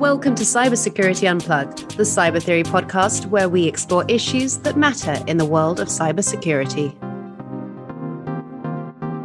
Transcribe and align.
Welcome 0.00 0.34
to 0.36 0.44
Cybersecurity 0.44 1.30
Unplugged, 1.30 1.98
the 1.98 2.04
Cyber 2.04 2.42
Theory 2.42 2.62
podcast 2.62 3.26
where 3.26 3.50
we 3.50 3.68
explore 3.68 4.02
issues 4.08 4.56
that 4.60 4.78
matter 4.78 5.22
in 5.26 5.36
the 5.36 5.44
world 5.44 5.78
of 5.78 5.88
cybersecurity. 5.88 6.94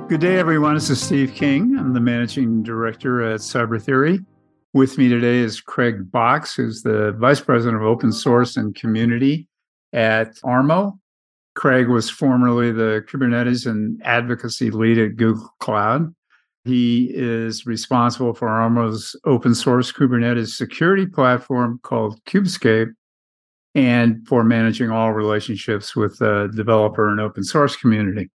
Good 0.10 0.20
day, 0.20 0.38
everyone. 0.38 0.74
This 0.74 0.90
is 0.90 1.02
Steve 1.02 1.34
King. 1.34 1.78
I'm 1.80 1.94
the 1.94 2.02
managing 2.02 2.62
director 2.62 3.22
at 3.22 3.40
Cyber 3.40 3.82
Theory. 3.82 4.20
With 4.74 4.98
me 4.98 5.08
today 5.08 5.38
is 5.38 5.62
Craig 5.62 6.12
Box, 6.12 6.56
who's 6.56 6.82
the 6.82 7.14
vice 7.14 7.40
president 7.40 7.82
of 7.82 7.88
open 7.88 8.12
source 8.12 8.58
and 8.58 8.76
community 8.76 9.48
at 9.94 10.36
Armo. 10.44 11.00
Craig 11.54 11.88
was 11.88 12.10
formerly 12.10 12.74
the 12.74 13.02
Kubernetes 13.10 13.66
and 13.66 14.02
advocacy 14.04 14.72
lead 14.72 14.98
at 14.98 15.16
Google 15.16 15.56
Cloud. 15.62 16.14
He 16.66 17.12
is 17.14 17.68
responsible 17.68 18.34
for 18.34 18.48
Armo's 18.48 19.16
open 19.24 19.54
source 19.54 19.92
Kubernetes 19.92 20.56
security 20.56 21.06
platform 21.06 21.80
called 21.84 22.20
Kubescape 22.26 22.92
and 23.76 24.28
for 24.28 24.44
managing 24.44 24.90
all 24.90 25.14
relationships 25.14 25.96
with 25.96 26.18
the 26.18 26.52
developer 26.56 27.08
and 27.10 27.22
open 27.22 27.44
source 27.44 27.76
community. 27.76 28.32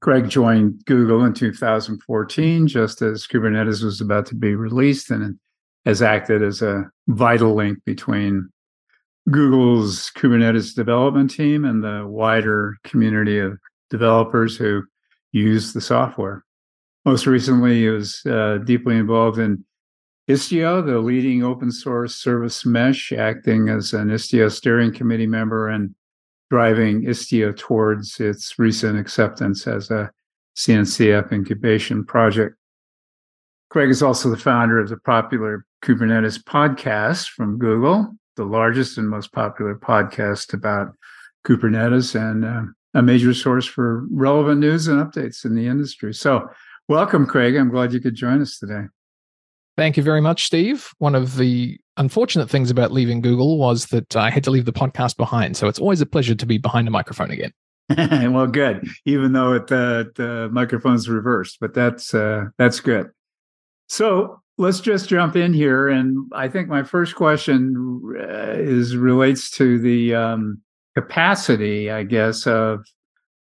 Craig 0.00 0.30
joined 0.30 0.82
Google 0.86 1.24
in 1.24 1.34
2014, 1.34 2.66
just 2.66 3.02
as 3.02 3.26
Kubernetes 3.26 3.84
was 3.84 4.00
about 4.00 4.24
to 4.26 4.34
be 4.34 4.54
released, 4.54 5.10
and 5.10 5.38
has 5.84 6.00
acted 6.00 6.42
as 6.42 6.62
a 6.62 6.84
vital 7.08 7.54
link 7.54 7.78
between 7.84 8.48
Google's 9.30 10.10
Kubernetes 10.16 10.74
development 10.74 11.30
team 11.30 11.64
and 11.64 11.84
the 11.84 12.06
wider 12.06 12.76
community 12.82 13.38
of 13.38 13.58
developers 13.90 14.56
who 14.56 14.82
use 15.32 15.72
the 15.72 15.80
software. 15.80 16.44
Most 17.04 17.26
recently, 17.26 17.80
he 17.80 17.88
was 17.88 18.24
uh, 18.26 18.58
deeply 18.64 18.96
involved 18.96 19.38
in 19.38 19.64
Istio, 20.30 20.86
the 20.86 20.98
leading 20.98 21.42
open 21.42 21.72
source 21.72 22.14
service 22.14 22.64
mesh, 22.64 23.12
acting 23.12 23.68
as 23.68 23.92
an 23.92 24.08
Istio 24.08 24.50
steering 24.50 24.92
committee 24.92 25.26
member 25.26 25.68
and 25.68 25.94
driving 26.50 27.02
Istio 27.02 27.56
towards 27.56 28.20
its 28.20 28.58
recent 28.58 28.98
acceptance 28.98 29.66
as 29.66 29.90
a 29.90 30.12
CNCF 30.56 31.32
incubation 31.32 32.04
project. 32.04 32.56
Craig 33.70 33.90
is 33.90 34.02
also 34.02 34.28
the 34.30 34.36
founder 34.36 34.78
of 34.78 34.90
the 34.90 34.98
popular 34.98 35.64
Kubernetes 35.82 36.40
podcast 36.42 37.30
from 37.30 37.58
Google, 37.58 38.14
the 38.36 38.44
largest 38.44 38.98
and 38.98 39.08
most 39.08 39.32
popular 39.32 39.74
podcast 39.74 40.52
about 40.52 40.92
Kubernetes 41.46 42.14
and 42.14 42.44
uh, 42.44 42.62
a 42.94 43.02
major 43.02 43.34
source 43.34 43.66
for 43.66 44.06
relevant 44.10 44.60
news 44.60 44.86
and 44.86 45.00
updates 45.00 45.44
in 45.44 45.54
the 45.54 45.66
industry. 45.66 46.12
So, 46.14 46.48
Welcome, 46.88 47.26
Craig. 47.26 47.56
I'm 47.56 47.70
glad 47.70 47.92
you 47.92 48.00
could 48.00 48.14
join 48.14 48.42
us 48.42 48.58
today. 48.58 48.84
Thank 49.76 49.96
you 49.96 50.02
very 50.02 50.20
much, 50.20 50.44
Steve. 50.44 50.90
One 50.98 51.14
of 51.14 51.36
the 51.36 51.78
unfortunate 51.96 52.50
things 52.50 52.70
about 52.70 52.92
leaving 52.92 53.20
Google 53.20 53.58
was 53.58 53.86
that 53.86 54.16
I 54.16 54.30
had 54.30 54.44
to 54.44 54.50
leave 54.50 54.64
the 54.64 54.72
podcast 54.72 55.16
behind. 55.16 55.56
So 55.56 55.68
it's 55.68 55.78
always 55.78 56.00
a 56.00 56.06
pleasure 56.06 56.34
to 56.34 56.46
be 56.46 56.58
behind 56.58 56.88
a 56.88 56.90
microphone 56.90 57.30
again. 57.30 57.52
well, 58.32 58.46
good. 58.46 58.86
Even 59.06 59.32
though 59.32 59.54
it, 59.54 59.72
uh, 59.72 60.04
the 60.16 60.48
microphone's 60.52 61.08
reversed, 61.08 61.58
but 61.60 61.74
that's 61.74 62.14
uh, 62.14 62.46
that's 62.58 62.80
good. 62.80 63.10
So 63.88 64.40
let's 64.58 64.80
just 64.80 65.08
jump 65.08 65.36
in 65.36 65.52
here, 65.52 65.88
and 65.88 66.30
I 66.32 66.48
think 66.48 66.68
my 66.68 66.82
first 66.82 67.14
question 67.14 68.02
uh, 68.18 68.52
is 68.52 68.96
relates 68.96 69.50
to 69.52 69.78
the 69.78 70.14
um, 70.14 70.62
capacity, 70.94 71.90
I 71.90 72.04
guess, 72.04 72.46
of 72.46 72.84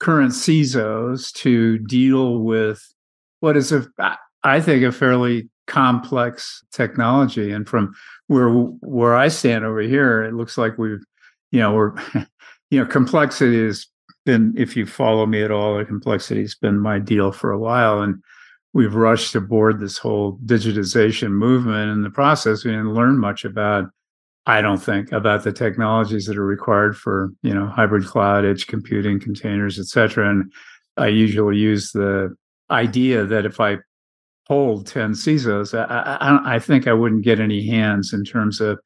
current 0.00 0.32
CISOs 0.32 1.32
to 1.34 1.78
deal 1.78 2.38
with 2.38 2.82
what 3.40 3.56
is 3.56 3.72
a 3.72 3.86
I 4.42 4.60
think 4.60 4.84
a 4.84 4.92
fairly 4.92 5.50
complex 5.70 6.64
technology. 6.72 7.52
And 7.52 7.68
from 7.68 7.94
where 8.26 8.48
where 8.48 9.14
I 9.14 9.28
stand 9.28 9.64
over 9.64 9.80
here, 9.80 10.22
it 10.24 10.34
looks 10.34 10.58
like 10.58 10.76
we've, 10.78 11.04
you 11.52 11.60
know, 11.60 11.72
we're, 11.72 11.94
you 12.70 12.80
know, 12.80 12.86
complexity 12.86 13.64
has 13.64 13.86
been, 14.26 14.52
if 14.56 14.76
you 14.76 14.84
follow 14.84 15.26
me 15.26 15.42
at 15.42 15.52
all, 15.52 15.78
the 15.78 15.84
complexity 15.84 16.42
has 16.42 16.56
been 16.56 16.78
my 16.78 16.98
deal 16.98 17.30
for 17.30 17.52
a 17.52 17.58
while. 17.58 18.02
And 18.02 18.22
we've 18.72 18.94
rushed 18.94 19.34
aboard 19.34 19.78
this 19.78 19.96
whole 19.96 20.38
digitization 20.44 21.30
movement. 21.30 21.90
In 21.90 22.02
the 22.02 22.10
process, 22.10 22.64
we 22.64 22.72
didn't 22.72 22.94
learn 22.94 23.18
much 23.18 23.44
about, 23.44 23.90
I 24.46 24.62
don't 24.62 24.82
think, 24.82 25.12
about 25.12 25.44
the 25.44 25.52
technologies 25.52 26.26
that 26.26 26.36
are 26.36 26.44
required 26.44 26.96
for, 26.96 27.30
you 27.42 27.54
know, 27.54 27.66
hybrid 27.68 28.06
cloud, 28.06 28.44
edge 28.44 28.66
computing, 28.66 29.20
containers, 29.20 29.78
et 29.78 29.86
cetera. 29.86 30.28
And 30.28 30.52
I 30.96 31.06
usually 31.08 31.58
use 31.58 31.92
the 31.92 32.34
idea 32.70 33.24
that 33.24 33.44
if 33.44 33.60
I 33.60 33.78
polled 34.46 34.86
10 34.86 35.12
CISOs, 35.12 35.78
I, 35.78 36.16
I, 36.20 36.56
I, 36.56 36.58
think 36.58 36.86
I 36.86 36.92
wouldn't 36.92 37.22
get 37.22 37.40
any 37.40 37.66
hands 37.66 38.12
in 38.12 38.24
terms 38.24 38.60
of, 38.60 38.78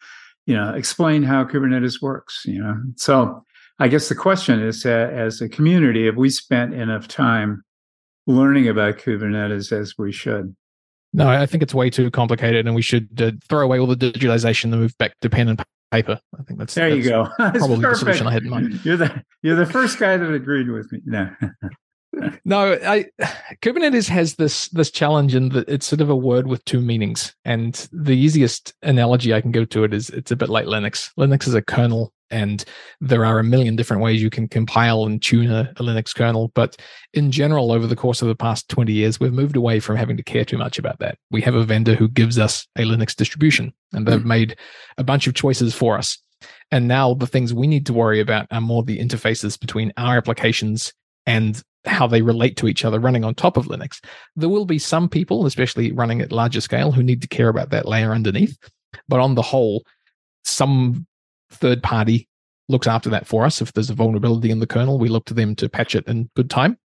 you 0.46 0.54
know, 0.54 0.74
explain 0.74 1.22
how 1.22 1.44
Kubernetes 1.44 2.02
works, 2.02 2.42
you 2.44 2.62
know. 2.62 2.76
So 2.96 3.42
I 3.78 3.88
guess 3.88 4.08
the 4.08 4.14
question 4.14 4.60
is, 4.60 4.84
uh, 4.84 5.10
as 5.12 5.40
a 5.40 5.48
community, 5.48 6.06
have 6.06 6.16
we 6.16 6.30
spent 6.30 6.74
enough 6.74 7.08
time 7.08 7.64
learning 8.26 8.68
about 8.68 8.98
Kubernetes 8.98 9.72
as 9.72 9.94
we 9.98 10.12
should? 10.12 10.54
No, 11.12 11.28
I 11.28 11.46
think 11.46 11.62
it's 11.62 11.74
way 11.74 11.90
too 11.90 12.10
complicated, 12.10 12.66
and 12.66 12.74
we 12.74 12.82
should 12.82 13.22
uh, 13.22 13.30
throw 13.48 13.60
away 13.60 13.78
all 13.78 13.86
the 13.86 13.94
digitalization 13.94 14.64
and 14.64 14.80
move 14.80 14.98
back 14.98 15.18
to 15.20 15.30
pen 15.30 15.48
and 15.48 15.64
paper. 15.92 16.20
I 16.38 16.42
think 16.42 16.58
that's 16.58 16.74
there. 16.74 16.90
That's 16.90 17.04
you 17.04 17.10
go. 17.10 17.28
probably 17.36 17.76
the 17.76 17.94
solution 17.94 18.26
I 18.26 18.32
had 18.32 18.42
in 18.42 18.50
mind. 18.50 18.84
You're 18.84 18.96
the 18.96 19.22
you're 19.42 19.54
the 19.54 19.64
first 19.64 19.98
guy 19.98 20.16
that 20.16 20.32
agreed 20.32 20.68
with 20.68 20.90
me. 20.90 21.00
No. 21.04 21.30
no, 22.44 22.78
I, 22.84 23.06
Kubernetes 23.62 24.08
has 24.08 24.34
this 24.34 24.68
this 24.68 24.90
challenge 24.90 25.34
in 25.34 25.50
that 25.50 25.68
it's 25.68 25.86
sort 25.86 26.00
of 26.00 26.10
a 26.10 26.16
word 26.16 26.46
with 26.46 26.64
two 26.64 26.80
meanings. 26.80 27.34
And 27.44 27.74
the 27.92 28.16
easiest 28.16 28.74
analogy 28.82 29.34
I 29.34 29.40
can 29.40 29.52
give 29.52 29.68
to 29.70 29.84
it 29.84 29.94
is 29.94 30.10
it's 30.10 30.30
a 30.30 30.36
bit 30.36 30.48
like 30.48 30.66
Linux. 30.66 31.10
Linux 31.18 31.46
is 31.46 31.54
a 31.54 31.62
kernel, 31.62 32.12
and 32.30 32.64
there 33.00 33.24
are 33.24 33.38
a 33.38 33.44
million 33.44 33.76
different 33.76 34.02
ways 34.02 34.22
you 34.22 34.30
can 34.30 34.48
compile 34.48 35.04
and 35.04 35.22
tune 35.22 35.50
a, 35.50 35.72
a 35.76 35.82
Linux 35.82 36.14
kernel. 36.14 36.50
But 36.54 36.76
in 37.12 37.30
general, 37.30 37.72
over 37.72 37.86
the 37.86 37.96
course 37.96 38.22
of 38.22 38.28
the 38.28 38.34
past 38.34 38.68
20 38.68 38.92
years, 38.92 39.20
we've 39.20 39.32
moved 39.32 39.56
away 39.56 39.80
from 39.80 39.96
having 39.96 40.16
to 40.16 40.22
care 40.22 40.44
too 40.44 40.58
much 40.58 40.78
about 40.78 40.98
that. 41.00 41.18
We 41.30 41.42
have 41.42 41.54
a 41.54 41.64
vendor 41.64 41.94
who 41.94 42.08
gives 42.08 42.38
us 42.38 42.66
a 42.76 42.82
Linux 42.82 43.14
distribution, 43.14 43.72
and 43.92 44.06
they've 44.06 44.20
mm. 44.20 44.24
made 44.24 44.56
a 44.98 45.04
bunch 45.04 45.26
of 45.26 45.34
choices 45.34 45.74
for 45.74 45.96
us. 45.96 46.18
And 46.70 46.88
now 46.88 47.14
the 47.14 47.26
things 47.26 47.54
we 47.54 47.66
need 47.66 47.86
to 47.86 47.92
worry 47.92 48.20
about 48.20 48.46
are 48.50 48.60
more 48.60 48.82
the 48.82 48.98
interfaces 48.98 49.58
between 49.58 49.92
our 49.96 50.16
applications 50.16 50.92
and 51.26 51.62
how 51.86 52.06
they 52.06 52.22
relate 52.22 52.56
to 52.56 52.68
each 52.68 52.84
other 52.84 52.98
running 52.98 53.24
on 53.24 53.34
top 53.34 53.56
of 53.56 53.66
Linux. 53.66 54.02
There 54.36 54.48
will 54.48 54.64
be 54.64 54.78
some 54.78 55.08
people, 55.08 55.46
especially 55.46 55.92
running 55.92 56.20
at 56.20 56.32
larger 56.32 56.60
scale, 56.60 56.92
who 56.92 57.02
need 57.02 57.22
to 57.22 57.28
care 57.28 57.48
about 57.48 57.70
that 57.70 57.86
layer 57.86 58.12
underneath. 58.12 58.56
But 59.08 59.20
on 59.20 59.34
the 59.34 59.42
whole, 59.42 59.84
some 60.44 61.06
third 61.50 61.82
party 61.82 62.28
looks 62.68 62.86
after 62.86 63.10
that 63.10 63.26
for 63.26 63.44
us. 63.44 63.60
If 63.60 63.72
there's 63.72 63.90
a 63.90 63.94
vulnerability 63.94 64.50
in 64.50 64.60
the 64.60 64.66
kernel, 64.66 64.98
we 64.98 65.08
look 65.08 65.26
to 65.26 65.34
them 65.34 65.54
to 65.56 65.68
patch 65.68 65.94
it 65.94 66.06
in 66.06 66.30
good 66.34 66.50
time. 66.50 66.78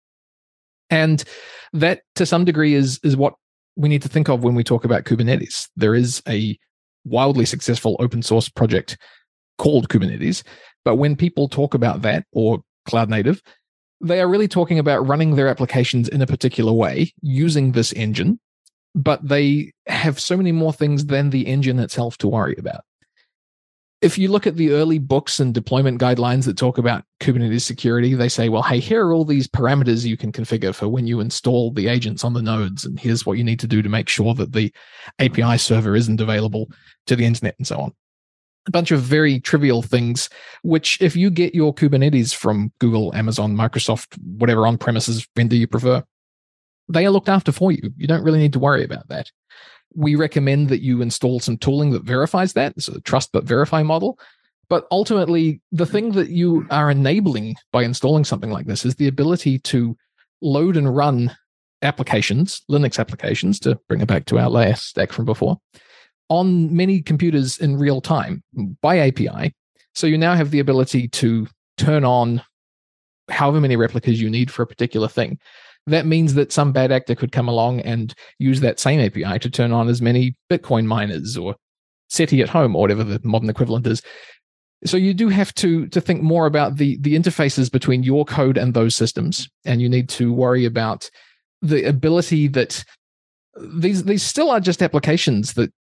And 0.90 1.22
that 1.72 2.02
to 2.16 2.26
some 2.26 2.44
degree 2.44 2.74
is 2.74 2.98
is 3.02 3.16
what 3.16 3.34
we 3.76 3.88
need 3.88 4.02
to 4.02 4.08
think 4.08 4.28
of 4.28 4.42
when 4.42 4.54
we 4.54 4.64
talk 4.64 4.84
about 4.84 5.04
Kubernetes. 5.04 5.68
There 5.76 5.94
is 5.94 6.22
a 6.26 6.58
wildly 7.04 7.44
successful 7.44 7.96
open 8.00 8.22
source 8.22 8.48
project 8.48 8.96
called 9.58 9.88
Kubernetes, 9.88 10.42
but 10.84 10.96
when 10.96 11.14
people 11.14 11.48
talk 11.48 11.74
about 11.74 12.02
that 12.02 12.24
or 12.32 12.60
cloud 12.86 13.10
native, 13.10 13.42
they 14.00 14.20
are 14.20 14.28
really 14.28 14.48
talking 14.48 14.78
about 14.78 15.06
running 15.06 15.34
their 15.34 15.48
applications 15.48 16.08
in 16.08 16.22
a 16.22 16.26
particular 16.26 16.72
way 16.72 17.12
using 17.20 17.72
this 17.72 17.92
engine, 17.92 18.38
but 18.94 19.26
they 19.26 19.72
have 19.86 20.20
so 20.20 20.36
many 20.36 20.52
more 20.52 20.72
things 20.72 21.06
than 21.06 21.30
the 21.30 21.46
engine 21.46 21.78
itself 21.78 22.16
to 22.18 22.28
worry 22.28 22.54
about. 22.58 22.82
If 24.00 24.16
you 24.16 24.28
look 24.28 24.46
at 24.46 24.54
the 24.54 24.70
early 24.70 25.00
books 25.00 25.40
and 25.40 25.52
deployment 25.52 26.00
guidelines 26.00 26.44
that 26.44 26.56
talk 26.56 26.78
about 26.78 27.02
Kubernetes 27.18 27.62
security, 27.62 28.14
they 28.14 28.28
say, 28.28 28.48
well, 28.48 28.62
hey, 28.62 28.78
here 28.78 29.04
are 29.04 29.12
all 29.12 29.24
these 29.24 29.48
parameters 29.48 30.06
you 30.06 30.16
can 30.16 30.30
configure 30.30 30.72
for 30.72 30.88
when 30.88 31.08
you 31.08 31.18
install 31.18 31.72
the 31.72 31.88
agents 31.88 32.22
on 32.22 32.32
the 32.32 32.42
nodes. 32.42 32.84
And 32.84 33.00
here's 33.00 33.26
what 33.26 33.38
you 33.38 33.44
need 33.44 33.58
to 33.58 33.66
do 33.66 33.82
to 33.82 33.88
make 33.88 34.08
sure 34.08 34.34
that 34.34 34.52
the 34.52 34.72
API 35.18 35.58
server 35.58 35.96
isn't 35.96 36.20
available 36.20 36.70
to 37.08 37.16
the 37.16 37.24
internet 37.24 37.56
and 37.58 37.66
so 37.66 37.80
on 37.80 37.92
a 38.68 38.70
bunch 38.70 38.90
of 38.90 39.00
very 39.00 39.40
trivial 39.40 39.82
things, 39.82 40.28
which 40.62 41.00
if 41.00 41.16
you 41.16 41.30
get 41.30 41.54
your 41.54 41.74
Kubernetes 41.74 42.34
from 42.34 42.72
Google, 42.78 43.14
Amazon, 43.14 43.56
Microsoft, 43.56 44.16
whatever 44.22 44.66
on 44.66 44.78
premises 44.78 45.26
vendor 45.34 45.56
you 45.56 45.66
prefer, 45.66 46.04
they 46.88 47.04
are 47.04 47.10
looked 47.10 47.28
after 47.28 47.50
for 47.50 47.72
you. 47.72 47.92
You 47.96 48.06
don't 48.06 48.22
really 48.22 48.38
need 48.38 48.52
to 48.52 48.58
worry 48.58 48.84
about 48.84 49.08
that. 49.08 49.30
We 49.94 50.14
recommend 50.14 50.68
that 50.68 50.82
you 50.82 51.02
install 51.02 51.40
some 51.40 51.58
tooling 51.58 51.90
that 51.90 52.04
verifies 52.04 52.52
that. 52.52 52.80
So 52.80 52.92
the 52.92 53.00
trust 53.00 53.32
but 53.32 53.44
verify 53.44 53.82
model. 53.82 54.18
But 54.68 54.86
ultimately, 54.90 55.62
the 55.72 55.86
thing 55.86 56.12
that 56.12 56.28
you 56.28 56.66
are 56.70 56.90
enabling 56.90 57.56
by 57.72 57.84
installing 57.84 58.24
something 58.24 58.50
like 58.50 58.66
this 58.66 58.84
is 58.84 58.96
the 58.96 59.08
ability 59.08 59.58
to 59.60 59.96
load 60.42 60.76
and 60.76 60.94
run 60.94 61.34
applications, 61.80 62.62
Linux 62.70 62.98
applications, 62.98 63.58
to 63.60 63.78
bring 63.88 64.02
it 64.02 64.08
back 64.08 64.26
to 64.26 64.38
our 64.38 64.50
last 64.50 64.88
stack 64.88 65.12
from 65.12 65.24
before, 65.24 65.58
on 66.28 66.74
many 66.74 67.00
computers 67.00 67.58
in 67.58 67.76
real 67.76 68.00
time 68.00 68.42
by 68.82 68.98
API. 68.98 69.54
So 69.94 70.06
you 70.06 70.18
now 70.18 70.34
have 70.34 70.50
the 70.50 70.60
ability 70.60 71.08
to 71.08 71.46
turn 71.76 72.04
on 72.04 72.42
however 73.30 73.60
many 73.60 73.76
replicas 73.76 74.20
you 74.20 74.30
need 74.30 74.50
for 74.50 74.62
a 74.62 74.66
particular 74.66 75.08
thing. 75.08 75.38
That 75.86 76.06
means 76.06 76.34
that 76.34 76.52
some 76.52 76.72
bad 76.72 76.92
actor 76.92 77.14
could 77.14 77.32
come 77.32 77.48
along 77.48 77.80
and 77.80 78.14
use 78.38 78.60
that 78.60 78.78
same 78.78 79.00
API 79.00 79.38
to 79.38 79.50
turn 79.50 79.72
on 79.72 79.88
as 79.88 80.02
many 80.02 80.36
Bitcoin 80.50 80.84
miners 80.84 81.36
or 81.36 81.56
SETI 82.10 82.42
at 82.42 82.48
home 82.48 82.76
or 82.76 82.82
whatever 82.82 83.04
the 83.04 83.20
modern 83.24 83.48
equivalent 83.48 83.86
is. 83.86 84.02
So 84.84 84.96
you 84.96 85.12
do 85.12 85.28
have 85.28 85.52
to 85.56 85.88
to 85.88 86.00
think 86.00 86.22
more 86.22 86.46
about 86.46 86.76
the 86.76 86.98
the 87.00 87.16
interfaces 87.16 87.70
between 87.70 88.04
your 88.04 88.24
code 88.24 88.56
and 88.56 88.74
those 88.74 88.94
systems, 88.94 89.48
and 89.64 89.82
you 89.82 89.88
need 89.88 90.08
to 90.10 90.32
worry 90.32 90.64
about 90.64 91.10
the 91.62 91.84
ability 91.84 92.46
that 92.48 92.84
these 93.60 94.04
these 94.04 94.22
still 94.22 94.50
are 94.50 94.60
just 94.60 94.82
applications 94.82 95.54
that 95.54 95.72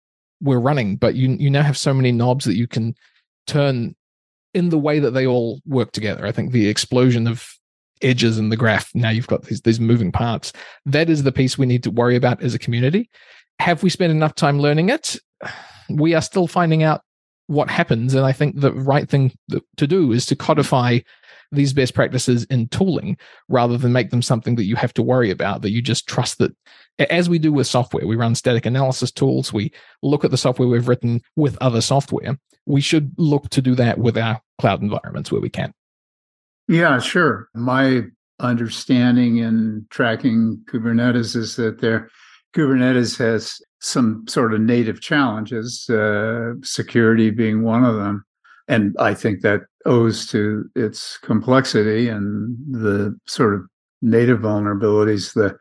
we're 0.40 0.58
running, 0.58 0.96
but 0.96 1.14
you 1.14 1.36
you 1.38 1.50
now 1.50 1.62
have 1.62 1.78
so 1.78 1.94
many 1.94 2.12
knobs 2.12 2.44
that 2.44 2.56
you 2.56 2.66
can 2.66 2.94
turn 3.46 3.94
in 4.54 4.70
the 4.70 4.78
way 4.78 4.98
that 4.98 5.12
they 5.12 5.26
all 5.26 5.60
work 5.66 5.92
together. 5.92 6.26
I 6.26 6.32
think 6.32 6.52
the 6.52 6.68
explosion 6.68 7.26
of 7.26 7.52
edges 8.02 8.38
in 8.38 8.50
the 8.50 8.56
graph 8.56 8.94
now 8.94 9.08
you've 9.08 9.26
got 9.26 9.44
these 9.44 9.60
these 9.62 9.80
moving 9.80 10.12
parts. 10.12 10.52
That 10.84 11.08
is 11.08 11.22
the 11.22 11.32
piece 11.32 11.56
we 11.56 11.66
need 11.66 11.82
to 11.84 11.90
worry 11.90 12.16
about 12.16 12.42
as 12.42 12.54
a 12.54 12.58
community. 12.58 13.10
Have 13.58 13.82
we 13.82 13.90
spent 13.90 14.10
enough 14.10 14.34
time 14.34 14.60
learning 14.60 14.88
it? 14.90 15.16
We 15.88 16.14
are 16.14 16.20
still 16.20 16.48
finding 16.48 16.82
out 16.82 17.02
what 17.46 17.70
happens. 17.70 18.14
And 18.14 18.26
I 18.26 18.32
think 18.32 18.60
the 18.60 18.72
right 18.72 19.08
thing 19.08 19.32
to 19.76 19.86
do 19.86 20.12
is 20.12 20.26
to 20.26 20.34
codify 20.36 20.98
these 21.52 21.72
best 21.72 21.94
practices 21.94 22.44
in 22.44 22.68
tooling 22.68 23.16
rather 23.48 23.78
than 23.78 23.92
make 23.92 24.10
them 24.10 24.22
something 24.22 24.56
that 24.56 24.64
you 24.64 24.76
have 24.76 24.92
to 24.94 25.02
worry 25.02 25.30
about, 25.30 25.62
that 25.62 25.70
you 25.70 25.80
just 25.80 26.08
trust 26.08 26.38
that, 26.38 26.52
as 26.98 27.28
we 27.28 27.38
do 27.38 27.52
with 27.52 27.66
software, 27.66 28.06
we 28.06 28.16
run 28.16 28.34
static 28.34 28.66
analysis 28.66 29.10
tools, 29.10 29.52
we 29.52 29.72
look 30.02 30.24
at 30.24 30.30
the 30.30 30.36
software 30.36 30.68
we've 30.68 30.88
written 30.88 31.20
with 31.36 31.56
other 31.60 31.80
software. 31.80 32.38
We 32.66 32.80
should 32.80 33.12
look 33.16 33.48
to 33.50 33.62
do 33.62 33.74
that 33.76 33.98
with 33.98 34.16
our 34.16 34.40
cloud 34.58 34.82
environments 34.82 35.30
where 35.30 35.40
we 35.40 35.50
can. 35.50 35.72
Yeah, 36.68 36.98
sure. 36.98 37.48
My 37.54 38.02
understanding 38.40 39.38
in 39.38 39.86
tracking 39.90 40.62
Kubernetes 40.70 41.36
is 41.36 41.56
that 41.56 41.80
there 41.80 42.10
Kubernetes 42.54 43.18
has 43.18 43.60
some 43.80 44.24
sort 44.26 44.54
of 44.54 44.60
native 44.60 45.00
challenges, 45.00 45.88
uh, 45.90 46.54
security 46.62 47.30
being 47.30 47.62
one 47.62 47.84
of 47.84 47.96
them. 47.96 48.24
And 48.68 48.96
I 48.98 49.14
think 49.14 49.42
that 49.42 49.60
owes 49.84 50.26
to 50.28 50.64
its 50.74 51.18
complexity 51.18 52.08
and 52.08 52.56
the 52.68 53.16
sort 53.26 53.54
of 53.54 53.62
native 54.02 54.40
vulnerabilities. 54.40 55.34
The 55.34 55.56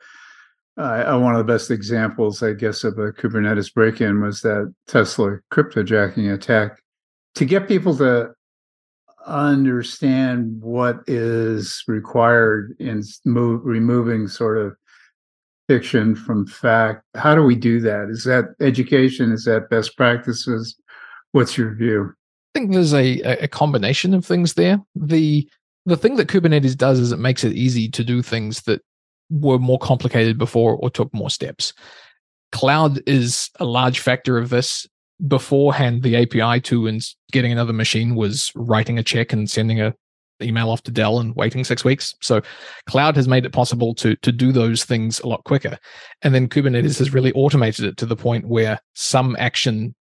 uh, 0.78 1.18
one 1.18 1.36
of 1.36 1.46
the 1.46 1.54
best 1.54 1.72
examples, 1.72 2.44
I 2.44 2.54
guess, 2.54 2.84
of 2.84 2.98
a 2.98 3.12
Kubernetes 3.12 3.74
break-in 3.74 4.22
was 4.22 4.42
that 4.42 4.74
Tesla 4.88 5.40
cryptojacking 5.52 6.34
attack. 6.34 6.80
To 7.36 7.46
get 7.46 7.68
people 7.68 7.96
to 7.98 8.34
understand 9.26 10.62
what 10.62 11.00
is 11.08 11.84
required 11.88 12.76
in 12.80 13.04
removing 13.26 14.28
sort 14.28 14.58
of 14.58 14.76
fiction 15.68 16.16
from 16.16 16.46
fact. 16.46 17.04
How 17.16 17.36
do 17.36 17.44
we 17.44 17.56
do 17.56 17.80
that? 17.82 18.10
Is 18.10 18.24
that 18.26 18.46
education? 18.62 19.32
Is 19.32 19.46
that 19.46 19.70
best 19.70 19.98
practices? 19.98 20.76
What's 21.32 21.58
your 21.58 21.74
view? 21.74 22.14
I 22.56 22.60
think 22.60 22.72
there's 22.72 22.94
a, 22.94 23.22
a 23.22 23.48
combination 23.48 24.14
of 24.14 24.26
things 24.26 24.54
there. 24.54 24.80
The 24.96 25.50
the 25.88 25.98
thing 25.98 26.16
that 26.16 26.30
Kubernetes 26.30 26.76
does 26.76 27.00
is 27.00 27.12
it 27.12 27.20
makes 27.20 27.44
it 27.44 27.54
easy 27.54 27.90
to 27.90 28.04
do 28.04 28.22
things 28.22 28.62
that 28.64 28.82
were 29.30 29.60
more 29.60 29.80
complicated 29.80 30.38
before 30.38 30.76
or 30.76 30.90
took 30.90 31.14
more 31.14 31.30
steps. 31.30 31.74
Cloud 32.52 33.02
is 33.08 33.50
a 33.60 33.66
large 33.66 34.00
factor 34.00 34.38
of 34.38 34.50
this. 34.50 34.88
Beforehand, 35.28 36.04
the 36.04 36.16
API 36.18 36.62
to 36.62 36.88
and 36.88 37.02
getting 37.32 37.52
another 37.52 37.74
machine 37.74 38.16
was 38.16 38.52
writing 38.56 39.00
a 39.00 39.04
check 39.04 39.32
and 39.32 39.50
sending 39.50 39.82
a 39.82 39.94
email 40.42 40.70
off 40.70 40.84
to 40.84 40.92
Dell 40.92 41.20
and 41.20 41.36
waiting 41.36 41.64
six 41.64 41.86
weeks. 41.86 42.14
So 42.22 42.42
cloud 42.88 43.16
has 43.16 43.28
made 43.28 43.46
it 43.46 43.54
possible 43.54 43.96
to 43.96 44.16
to 44.18 44.32
do 44.32 44.52
those 44.52 44.84
things 44.84 45.20
a 45.22 45.28
lot 45.28 45.44
quicker. 45.46 45.78
And 46.22 46.36
then 46.36 46.50
Kubernetes 46.50 47.00
has 47.00 47.14
really 47.14 47.32
automated 47.34 47.86
it 47.86 47.98
to 47.98 48.06
the 48.06 48.16
point 48.16 48.48
where 48.48 48.80
some 48.94 49.36
action 49.40 49.96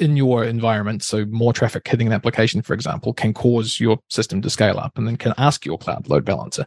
in 0.00 0.16
your 0.16 0.44
environment, 0.44 1.02
so 1.02 1.24
more 1.26 1.52
traffic 1.52 1.86
hitting 1.86 2.08
an 2.08 2.12
application, 2.12 2.62
for 2.62 2.74
example, 2.74 3.12
can 3.12 3.32
cause 3.32 3.78
your 3.78 3.98
system 4.10 4.42
to 4.42 4.50
scale 4.50 4.78
up 4.78 4.98
and 4.98 5.06
then 5.06 5.16
can 5.16 5.32
ask 5.38 5.64
your 5.64 5.78
cloud 5.78 6.08
load 6.08 6.24
balancer. 6.24 6.66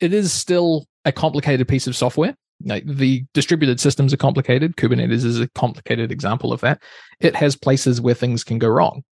It 0.00 0.12
is 0.12 0.32
still 0.32 0.86
a 1.04 1.12
complicated 1.12 1.68
piece 1.68 1.86
of 1.86 1.96
software. 1.96 2.34
Like 2.64 2.86
the 2.86 3.24
distributed 3.34 3.80
systems 3.80 4.14
are 4.14 4.18
complicated. 4.18 4.76
Kubernetes 4.76 5.24
is 5.24 5.40
a 5.40 5.48
complicated 5.48 6.10
example 6.10 6.52
of 6.52 6.60
that. 6.62 6.82
It 7.20 7.36
has 7.36 7.54
places 7.54 8.00
where 8.00 8.14
things 8.14 8.44
can 8.44 8.58
go 8.58 8.68
wrong. 8.68 9.02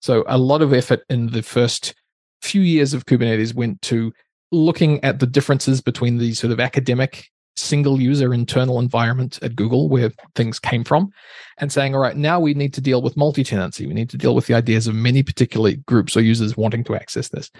So 0.00 0.24
a 0.26 0.38
lot 0.38 0.62
of 0.62 0.72
effort 0.72 1.02
in 1.08 1.28
the 1.28 1.42
first 1.42 1.94
few 2.42 2.60
years 2.60 2.94
of 2.94 3.06
Kubernetes 3.06 3.54
went 3.54 3.82
to 3.82 4.12
looking 4.50 5.02
at 5.04 5.20
the 5.20 5.26
differences 5.26 5.80
between 5.80 6.18
the 6.18 6.34
sort 6.34 6.52
of 6.52 6.60
academic 6.60 7.28
single 7.56 8.00
user 8.00 8.32
internal 8.32 8.78
environment 8.78 9.38
at 9.42 9.56
Google 9.56 9.88
where 9.88 10.12
things 10.34 10.58
came 10.58 10.84
from 10.84 11.10
and 11.58 11.72
saying, 11.72 11.94
all 11.94 12.00
right, 12.00 12.16
now 12.16 12.38
we 12.38 12.54
need 12.54 12.72
to 12.74 12.80
deal 12.80 13.02
with 13.02 13.16
multi 13.16 13.42
tenancy. 13.42 13.86
We 13.86 13.94
need 13.94 14.10
to 14.10 14.16
deal 14.16 14.34
with 14.34 14.46
the 14.46 14.54
ideas 14.54 14.86
of 14.86 14.94
many 14.94 15.22
particular 15.22 15.72
groups 15.86 16.16
or 16.16 16.20
users 16.20 16.56
wanting 16.56 16.84
to 16.84 16.94
access 16.94 17.28
this. 17.28 17.50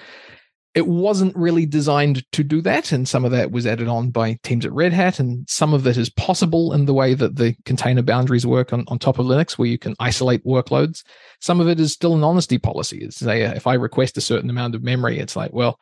It 0.78 0.86
wasn't 0.86 1.34
really 1.34 1.66
designed 1.66 2.24
to 2.30 2.44
do 2.44 2.60
that. 2.60 2.92
And 2.92 3.08
some 3.08 3.24
of 3.24 3.32
that 3.32 3.50
was 3.50 3.66
added 3.66 3.88
on 3.88 4.10
by 4.10 4.38
teams 4.44 4.64
at 4.64 4.72
Red 4.72 4.92
Hat. 4.92 5.18
And 5.18 5.44
some 5.50 5.74
of 5.74 5.82
that 5.82 5.96
is 5.96 6.08
possible 6.08 6.72
in 6.72 6.84
the 6.84 6.94
way 6.94 7.14
that 7.14 7.34
the 7.34 7.56
container 7.64 8.00
boundaries 8.00 8.46
work 8.46 8.72
on, 8.72 8.84
on 8.86 8.96
top 8.96 9.18
of 9.18 9.26
Linux, 9.26 9.58
where 9.58 9.66
you 9.66 9.76
can 9.76 9.96
isolate 9.98 10.44
workloads. 10.44 11.02
Some 11.40 11.58
of 11.58 11.66
it 11.66 11.80
is 11.80 11.92
still 11.92 12.14
an 12.14 12.22
honesty 12.22 12.58
policy. 12.58 12.98
It's 12.98 13.16
say, 13.16 13.42
if 13.42 13.66
I 13.66 13.74
request 13.74 14.18
a 14.18 14.20
certain 14.20 14.50
amount 14.50 14.76
of 14.76 14.84
memory, 14.84 15.18
it's 15.18 15.34
like, 15.34 15.52
well, 15.52 15.80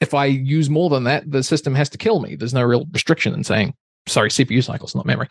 if 0.00 0.14
I 0.14 0.26
use 0.26 0.70
more 0.70 0.90
than 0.90 1.02
that, 1.04 1.28
the 1.28 1.42
system 1.42 1.74
has 1.74 1.88
to 1.90 1.98
kill 1.98 2.20
me. 2.20 2.36
There's 2.36 2.54
no 2.54 2.62
real 2.62 2.86
restriction 2.92 3.34
in 3.34 3.42
saying, 3.42 3.74
sorry, 4.06 4.28
CPU 4.28 4.62
cycles, 4.62 4.94
not 4.94 5.06
memory. 5.06 5.26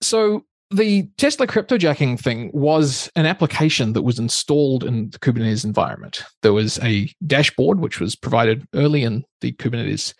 So 0.00 0.46
the 0.70 1.08
Tesla 1.16 1.46
cryptojacking 1.46 2.18
thing 2.18 2.50
was 2.52 3.10
an 3.14 3.26
application 3.26 3.92
that 3.92 4.02
was 4.02 4.18
installed 4.18 4.84
in 4.84 5.10
the 5.10 5.18
Kubernetes 5.18 5.64
environment. 5.64 6.24
There 6.42 6.52
was 6.52 6.78
a 6.82 7.10
dashboard 7.26 7.80
which 7.80 8.00
was 8.00 8.16
provided 8.16 8.66
early 8.74 9.04
in 9.04 9.24
the 9.40 9.52
Kubernetes 9.52 10.14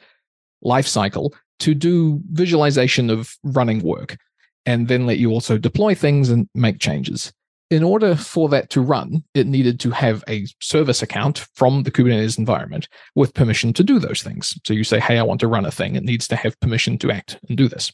lifecycle 0.65 1.33
to 1.61 1.75
do 1.75 2.21
visualization 2.31 3.11
of 3.11 3.35
running 3.43 3.83
work 3.83 4.17
and 4.67 4.89
then 4.89 5.07
let 5.07 5.19
you 5.19 5.31
also 5.31 5.59
deploy 5.59 5.95
things 5.95 6.31
and 6.31 6.49
make 6.55 6.79
changes. 6.79 7.33
In 7.71 7.83
order 7.83 8.15
for 8.15 8.49
that 8.51 8.71
to 8.71 8.81
run, 8.81 9.25
it 9.35 9.49
needed 9.49 9.81
to 9.81 9.91
have 9.91 10.23
a 10.29 10.47
service 10.61 11.03
account 11.03 11.47
from 11.55 11.83
the 11.83 11.91
Kubernetes 11.91 12.39
environment 12.39 12.89
with 13.17 13.35
permission 13.35 13.73
to 13.73 13.83
do 13.83 13.99
those 13.99 14.23
things. 14.23 14.55
So 14.65 14.73
you 14.73 14.85
say, 14.85 15.01
hey, 15.01 15.19
I 15.19 15.23
want 15.25 15.41
to 15.41 15.49
run 15.49 15.67
a 15.67 15.73
thing. 15.73 15.97
It 15.97 16.05
needs 16.05 16.29
to 16.29 16.37
have 16.37 16.59
permission 16.61 16.99
to 16.99 17.11
act 17.11 17.39
and 17.49 17.57
do 17.57 17.67
this. 17.67 17.93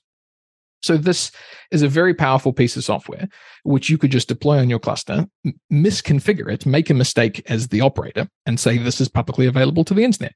So 0.82 0.96
this 0.96 1.30
is 1.70 1.82
a 1.82 1.88
very 1.88 2.12
powerful 2.12 2.52
piece 2.52 2.76
of 2.76 2.84
software, 2.84 3.28
which 3.62 3.88
you 3.88 3.98
could 3.98 4.10
just 4.10 4.28
deploy 4.28 4.58
on 4.58 4.68
your 4.68 4.80
cluster, 4.80 5.26
misconfigure 5.72 6.52
it, 6.52 6.66
make 6.66 6.90
a 6.90 6.94
mistake 6.94 7.42
as 7.48 7.68
the 7.68 7.80
operator, 7.80 8.28
and 8.46 8.58
say 8.58 8.78
this 8.78 9.00
is 9.00 9.08
publicly 9.08 9.46
available 9.46 9.84
to 9.84 9.94
the 9.94 10.04
internet. 10.04 10.34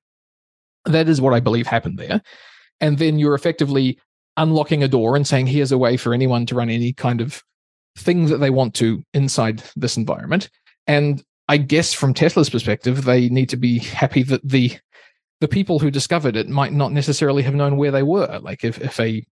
That 0.85 1.09
is 1.09 1.21
what 1.21 1.35
I 1.35 1.41
believe 1.41 1.67
happened 1.67 1.99
there. 1.99 2.23
And 2.81 2.99
then 2.99 3.19
you're 3.19 3.35
effectively 3.35 3.99
unlocking 4.37 4.83
a 4.83 4.89
door 4.89 5.17
and 5.17 5.27
saying, 5.27 5.49
here's 5.49 5.73
a 5.73 5.79
way 5.79 5.97
for 5.97 6.15
anyone 6.15 6.47
to 6.47 6.55
run 6.55 6.71
any 6.71 6.93
kind 6.93 7.21
of 7.21 7.43
thing 7.99 8.27
that 8.27 8.39
they 8.39 8.51
want 8.51 8.75
to 8.75 9.03
inside 9.15 9.63
this 9.75 9.97
environment. 9.97 10.49
And 10.87 11.25
I 11.49 11.57
guess 11.57 11.93
from 11.93 12.15
Tesla's 12.15 12.51
perspective, 12.51 13.05
they 13.05 13.29
need 13.29 13.49
to 13.49 13.57
be 13.57 13.79
happy 13.79 14.23
that 14.25 14.47
the 14.47 14.77
the 15.41 15.49
people 15.49 15.79
who 15.79 15.91
discovered 15.91 16.35
it 16.35 16.49
might 16.49 16.73
not 16.73 16.93
necessarily 16.93 17.43
have 17.43 17.55
known 17.55 17.77
where 17.77 17.91
they 17.91 18.03
were. 18.03 18.39
Like 18.43 18.65
if, 18.65 18.81
if 18.81 18.99
a 18.99 19.23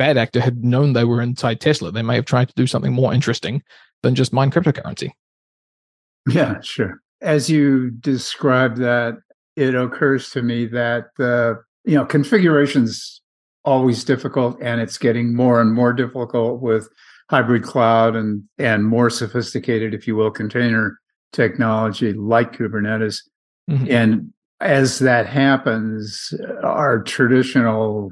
bad 0.00 0.16
actor 0.16 0.40
had 0.40 0.64
known 0.64 0.94
they 0.94 1.04
were 1.04 1.20
inside 1.20 1.60
Tesla, 1.60 1.92
they 1.92 2.00
may 2.00 2.14
have 2.14 2.24
tried 2.24 2.48
to 2.48 2.54
do 2.56 2.66
something 2.66 2.94
more 2.94 3.12
interesting 3.12 3.62
than 4.02 4.14
just 4.14 4.32
mine 4.32 4.50
cryptocurrency. 4.50 5.10
Yeah, 6.26 6.58
sure. 6.62 7.02
As 7.20 7.50
you 7.50 7.90
describe 7.90 8.76
that, 8.76 9.18
it 9.56 9.74
occurs 9.74 10.30
to 10.30 10.40
me 10.40 10.64
that 10.68 11.08
the 11.18 11.34
uh, 11.34 11.54
you 11.84 11.96
know 11.96 12.06
configuration's 12.06 13.20
always 13.62 14.02
difficult, 14.02 14.56
and 14.62 14.80
it's 14.80 14.96
getting 14.96 15.36
more 15.36 15.60
and 15.60 15.74
more 15.74 15.92
difficult 15.92 16.62
with 16.62 16.88
hybrid 17.28 17.62
cloud 17.62 18.16
and 18.16 18.42
and 18.56 18.86
more 18.86 19.10
sophisticated, 19.10 19.92
if 19.92 20.06
you 20.06 20.16
will, 20.16 20.30
container 20.30 20.98
technology 21.34 22.14
like 22.14 22.56
Kubernetes. 22.56 23.18
Mm-hmm. 23.70 23.90
And 23.90 24.32
as 24.60 24.98
that 25.00 25.26
happens, 25.26 26.32
our 26.62 27.02
traditional 27.02 28.08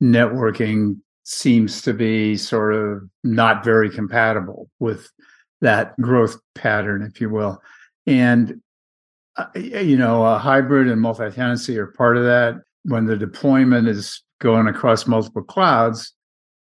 networking 0.00 1.00
seems 1.28 1.82
to 1.82 1.92
be 1.92 2.36
sort 2.36 2.72
of 2.72 3.02
not 3.24 3.64
very 3.64 3.90
compatible 3.90 4.70
with 4.78 5.10
that 5.60 6.00
growth 6.00 6.36
pattern, 6.54 7.02
if 7.02 7.20
you 7.20 7.28
will. 7.28 7.60
And, 8.06 8.60
uh, 9.36 9.46
you 9.56 9.96
know, 9.96 10.24
a 10.24 10.38
hybrid 10.38 10.86
and 10.86 11.00
multi 11.00 11.28
tenancy 11.30 11.78
are 11.78 11.88
part 11.88 12.16
of 12.16 12.22
that. 12.22 12.62
When 12.84 13.06
the 13.06 13.16
deployment 13.16 13.88
is 13.88 14.22
going 14.40 14.68
across 14.68 15.08
multiple 15.08 15.42
clouds, 15.42 16.12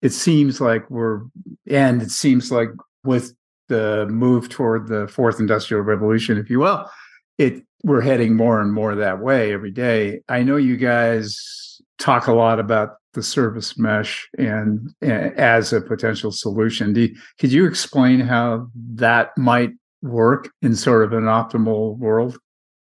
it 0.02 0.11
seems 0.11 0.61
like 0.61 0.90
we're, 0.90 1.21
and 1.69 2.02
it 2.02 2.11
seems 2.11 2.50
like 2.50 2.71
with 3.04 3.33
the 3.69 4.07
move 4.07 4.49
toward 4.49 4.88
the 4.88 5.07
fourth 5.07 5.38
industrial 5.38 5.85
revolution, 5.85 6.38
if 6.38 6.50
you 6.50 6.59
will, 6.59 6.90
it 7.38 7.62
we're 7.85 8.00
heading 8.00 8.35
more 8.35 8.61
and 8.61 8.73
more 8.73 8.97
that 8.97 9.21
way 9.21 9.52
every 9.52 9.71
day. 9.71 10.23
I 10.28 10.42
know 10.42 10.57
you 10.57 10.76
guys 10.76 11.80
talk 12.00 12.26
a 12.26 12.33
lot 12.33 12.59
about 12.59 12.97
the 13.14 13.23
service 13.23 13.79
mesh 13.79 14.29
and, 14.38 14.88
and 15.00 15.37
as 15.38 15.73
a 15.73 15.81
potential 15.81 16.31
solution. 16.31 16.95
You, 16.95 17.14
could 17.38 17.52
you 17.52 17.67
explain 17.67 18.21
how 18.21 18.69
that 18.95 19.37
might 19.37 19.73
work 20.02 20.50
in 20.62 20.75
sort 20.76 21.05
of 21.05 21.12
an 21.12 21.25
optimal 21.25 21.99
world? 21.99 22.38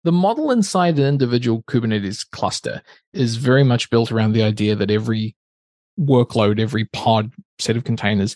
The 0.04 0.12
model 0.12 0.52
inside 0.52 1.00
an 1.00 1.06
individual 1.06 1.64
Kubernetes 1.64 2.30
cluster 2.30 2.82
is 3.14 3.38
very 3.38 3.64
much 3.64 3.90
built 3.90 4.12
around 4.12 4.34
the 4.34 4.44
idea 4.44 4.76
that 4.76 4.92
every 4.92 5.36
workload, 6.00 6.60
every 6.60 6.86
pod 6.86 7.32
set 7.60 7.78
of 7.78 7.84
containers 7.84 8.36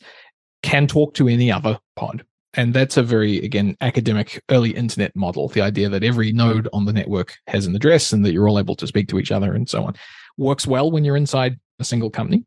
can 0.64 0.88
talk 0.88 1.14
to 1.16 1.28
any 1.28 1.52
other 1.52 1.80
pod. 1.96 2.24
And 2.54 2.74
that's 2.74 2.98
a 2.98 3.04
very, 3.04 3.38
again, 3.40 3.76
academic 3.82 4.42
early 4.50 4.72
internet 4.72 5.16
model. 5.16 5.50
The 5.50 5.62
idea 5.62 5.90
that 5.90 6.04
every 6.04 6.32
node 6.32 6.68
on 6.74 6.86
the 6.86 6.94
network 6.94 7.36
has 7.48 7.68
an 7.68 7.76
address 7.76 8.14
and 8.14 8.26
that 8.26 8.32
you're 8.32 8.50
all 8.50 8.60
able 8.60 8.76
to 8.76 8.88
speak 8.88 9.10
to 9.10 9.20
each 9.20 9.32
other 9.32 9.54
and 9.54 9.70
so 9.70 9.84
on 9.84 9.96
works 10.38 10.66
well 10.66 10.90
when 10.90 11.04
you're 11.04 11.18
inside 11.18 11.60
a 11.80 11.84
single 11.84 12.10
company. 12.10 12.46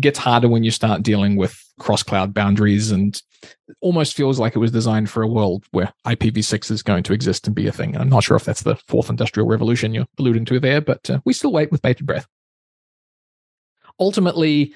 Gets 0.00 0.18
harder 0.18 0.48
when 0.48 0.64
you 0.64 0.70
start 0.70 1.02
dealing 1.02 1.36
with 1.36 1.58
cross 1.78 2.02
cloud 2.02 2.32
boundaries 2.32 2.90
and 2.90 3.20
almost 3.80 4.14
feels 4.14 4.38
like 4.38 4.54
it 4.54 4.60
was 4.60 4.70
designed 4.70 5.10
for 5.10 5.22
a 5.22 5.28
world 5.28 5.64
where 5.72 5.92
IPv6 6.06 6.70
is 6.70 6.82
going 6.82 7.02
to 7.02 7.12
exist 7.12 7.46
and 7.46 7.56
be 7.56 7.66
a 7.66 7.72
thing. 7.72 7.96
I'm 7.96 8.08
not 8.08 8.24
sure 8.24 8.36
if 8.36 8.44
that's 8.44 8.62
the 8.62 8.76
fourth 8.88 9.10
industrial 9.10 9.48
revolution 9.48 9.92
you're 9.92 10.06
alluding 10.18 10.44
to 10.46 10.60
there, 10.60 10.80
but 10.80 11.08
uh, 11.10 11.20
we 11.24 11.32
still 11.32 11.52
wait 11.52 11.70
with 11.70 11.82
bated 11.82 12.06
breath. 12.06 12.26
Ultimately, 14.00 14.74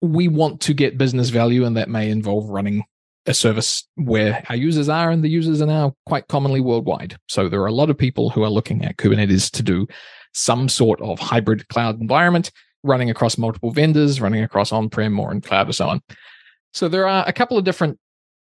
we 0.00 0.28
want 0.28 0.60
to 0.62 0.74
get 0.74 0.98
business 0.98 1.28
value, 1.28 1.64
and 1.64 1.76
that 1.76 1.90
may 1.90 2.10
involve 2.10 2.48
running 2.48 2.84
a 3.26 3.34
service 3.34 3.86
where 3.96 4.42
our 4.48 4.56
users 4.56 4.88
are, 4.88 5.10
and 5.10 5.22
the 5.22 5.28
users 5.28 5.60
are 5.60 5.66
now 5.66 5.94
quite 6.06 6.28
commonly 6.28 6.60
worldwide. 6.60 7.16
So 7.28 7.48
there 7.48 7.60
are 7.60 7.66
a 7.66 7.72
lot 7.72 7.90
of 7.90 7.98
people 7.98 8.30
who 8.30 8.42
are 8.42 8.50
looking 8.50 8.84
at 8.84 8.96
Kubernetes 8.96 9.50
to 9.52 9.62
do 9.62 9.86
some 10.32 10.68
sort 10.68 11.00
of 11.02 11.18
hybrid 11.18 11.68
cloud 11.68 12.00
environment 12.00 12.50
running 12.82 13.10
across 13.10 13.38
multiple 13.38 13.70
vendors, 13.70 14.20
running 14.20 14.42
across 14.42 14.72
on 14.72 14.88
prem 14.88 15.18
or 15.18 15.32
in 15.32 15.40
cloud 15.40 15.68
or 15.68 15.72
so 15.72 15.88
on. 15.88 16.02
So 16.72 16.88
there 16.88 17.06
are 17.06 17.24
a 17.26 17.32
couple 17.32 17.58
of 17.58 17.64
different 17.64 17.98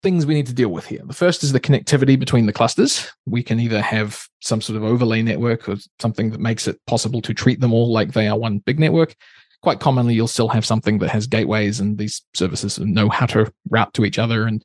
things 0.02 0.26
we 0.26 0.34
need 0.34 0.46
to 0.46 0.54
deal 0.54 0.68
with 0.68 0.86
here. 0.86 1.00
The 1.04 1.14
first 1.14 1.42
is 1.42 1.52
the 1.52 1.60
connectivity 1.60 2.18
between 2.18 2.46
the 2.46 2.52
clusters. 2.52 3.10
We 3.26 3.42
can 3.42 3.58
either 3.58 3.80
have 3.80 4.28
some 4.40 4.60
sort 4.60 4.76
of 4.76 4.84
overlay 4.84 5.22
network 5.22 5.68
or 5.68 5.76
something 5.98 6.30
that 6.30 6.40
makes 6.40 6.68
it 6.68 6.78
possible 6.86 7.22
to 7.22 7.34
treat 7.34 7.60
them 7.60 7.72
all 7.72 7.90
like 7.90 8.12
they 8.12 8.28
are 8.28 8.38
one 8.38 8.58
big 8.58 8.78
network. 8.78 9.16
Quite 9.62 9.80
commonly, 9.80 10.14
you'll 10.14 10.28
still 10.28 10.48
have 10.48 10.66
something 10.66 10.98
that 10.98 11.08
has 11.08 11.26
gateways 11.26 11.80
and 11.80 11.96
these 11.96 12.22
services 12.34 12.78
know 12.78 13.08
how 13.08 13.24
to 13.26 13.50
route 13.70 13.94
to 13.94 14.04
each 14.04 14.18
other. 14.18 14.46
And 14.46 14.62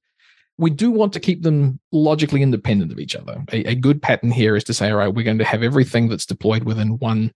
we 0.58 0.70
do 0.70 0.92
want 0.92 1.14
to 1.14 1.22
keep 1.22 1.42
them 1.42 1.80
logically 1.94 2.42
independent 2.42 2.92
of 2.92 3.00
each 3.00 3.16
other. 3.16 3.42
A, 3.54 3.64
a 3.64 3.76
good 3.76 4.02
pattern 4.02 4.30
here 4.30 4.58
is 4.58 4.66
to 4.66 4.74
say, 4.74 4.92
all 4.92 4.98
right, 4.98 5.08
we're 5.08 5.24
going 5.24 5.38
to 5.38 5.46
have 5.46 5.64
everything 5.64 6.10
that's 6.10 6.26
deployed 6.26 6.66
within 6.66 6.98
one 6.98 7.32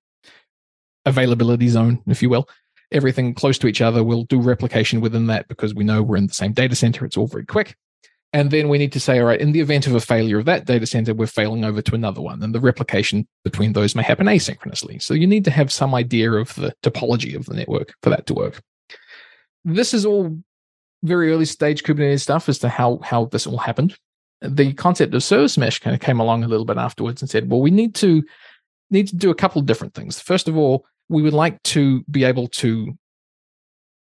availability 1.05 1.67
zone, 1.67 2.01
if 2.07 2.21
you 2.21 2.29
will. 2.29 2.47
Everything 2.91 3.33
close 3.33 3.57
to 3.59 3.67
each 3.67 3.81
other. 3.81 4.03
We'll 4.03 4.25
do 4.25 4.39
replication 4.39 5.01
within 5.01 5.27
that 5.27 5.47
because 5.47 5.73
we 5.73 5.83
know 5.83 6.03
we're 6.03 6.17
in 6.17 6.27
the 6.27 6.33
same 6.33 6.53
data 6.53 6.75
center. 6.75 7.05
It's 7.05 7.17
all 7.17 7.27
very 7.27 7.45
quick. 7.45 7.75
And 8.33 8.49
then 8.49 8.67
we 8.67 8.79
need 8.79 8.91
to 8.93 8.99
say, 8.99 9.19
all 9.19 9.27
right, 9.27 9.39
in 9.39 9.51
the 9.51 9.59
event 9.59 9.85
of 9.85 9.93
a 9.93 9.99
failure 9.99 10.39
of 10.39 10.45
that 10.45 10.65
data 10.65 10.87
center, 10.87 11.13
we're 11.13 11.27
failing 11.27 11.63
over 11.63 11.83
to 11.83 11.95
another 11.95 12.19
one. 12.19 12.41
And 12.41 12.53
the 12.53 12.59
replication 12.59 13.27
between 13.43 13.73
those 13.73 13.95
may 13.95 14.01
happen 14.01 14.25
asynchronously. 14.25 15.01
So 15.03 15.13
you 15.13 15.27
need 15.27 15.45
to 15.45 15.51
have 15.51 15.71
some 15.71 15.93
idea 15.93 16.31
of 16.31 16.53
the 16.55 16.73
topology 16.81 17.35
of 17.35 17.45
the 17.45 17.53
network 17.53 17.93
for 18.01 18.09
that 18.09 18.25
to 18.27 18.33
work. 18.33 18.61
This 19.63 19.93
is 19.93 20.03
all 20.03 20.35
very 21.03 21.31
early 21.31 21.45
stage 21.45 21.83
Kubernetes 21.83 22.21
stuff 22.21 22.49
as 22.49 22.57
to 22.59 22.69
how, 22.69 22.99
how 23.03 23.25
this 23.25 23.45
all 23.45 23.59
happened. 23.59 23.97
The 24.41 24.73
concept 24.73 25.13
of 25.13 25.23
service 25.23 25.57
mesh 25.57 25.79
kind 25.79 25.93
of 25.93 26.01
came 26.01 26.19
along 26.19 26.43
a 26.43 26.47
little 26.47 26.65
bit 26.65 26.77
afterwards 26.77 27.21
and 27.21 27.29
said, 27.29 27.51
well, 27.51 27.61
we 27.61 27.71
need 27.71 27.93
to 27.95 28.23
need 28.89 29.07
to 29.07 29.15
do 29.15 29.29
a 29.29 29.35
couple 29.35 29.59
of 29.59 29.65
different 29.65 29.93
things. 29.93 30.19
First 30.19 30.47
of 30.47 30.57
all, 30.57 30.85
we 31.09 31.21
would 31.21 31.33
like 31.33 31.61
to 31.63 32.03
be 32.09 32.23
able 32.23 32.47
to 32.47 32.97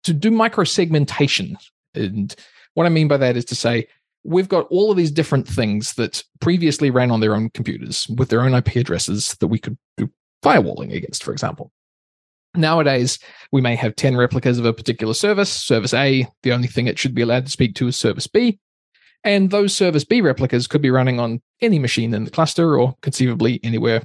to 0.03 0.13
do 0.13 0.29
microsegmentation. 0.29 1.55
And 1.95 2.35
what 2.75 2.85
I 2.85 2.89
mean 2.89 3.07
by 3.07 3.17
that 3.17 3.35
is 3.35 3.45
to 3.45 3.55
say 3.55 3.87
we've 4.23 4.49
got 4.49 4.67
all 4.69 4.91
of 4.91 4.97
these 4.97 5.11
different 5.11 5.47
things 5.47 5.93
that 5.93 6.23
previously 6.39 6.89
ran 6.89 7.11
on 7.11 7.19
their 7.19 7.35
own 7.35 7.49
computers 7.51 8.07
with 8.17 8.29
their 8.29 8.41
own 8.41 8.53
IP 8.53 8.75
addresses 8.75 9.35
that 9.39 9.47
we 9.47 9.59
could 9.59 9.77
do 9.97 10.09
firewalling 10.43 10.93
against, 10.93 11.23
for 11.23 11.31
example. 11.31 11.71
Nowadays, 12.55 13.19
we 13.51 13.61
may 13.61 13.75
have 13.75 13.95
10 13.95 14.15
replicas 14.15 14.57
of 14.57 14.65
a 14.65 14.73
particular 14.73 15.13
service. 15.13 15.51
Service 15.51 15.93
A, 15.93 16.27
the 16.43 16.53
only 16.53 16.67
thing 16.67 16.87
it 16.87 16.97
should 16.97 17.13
be 17.13 17.21
allowed 17.21 17.45
to 17.45 17.51
speak 17.51 17.75
to 17.75 17.87
is 17.87 17.97
service 17.97 18.27
B. 18.27 18.59
And 19.23 19.49
those 19.51 19.75
service 19.75 20.05
B 20.05 20.21
replicas 20.21 20.67
could 20.67 20.81
be 20.81 20.91
running 20.91 21.19
on 21.19 21.41
any 21.61 21.79
machine 21.79 22.13
in 22.13 22.23
the 22.23 22.31
cluster 22.31 22.79
or 22.79 22.95
conceivably 23.01 23.59
anywhere 23.63 24.03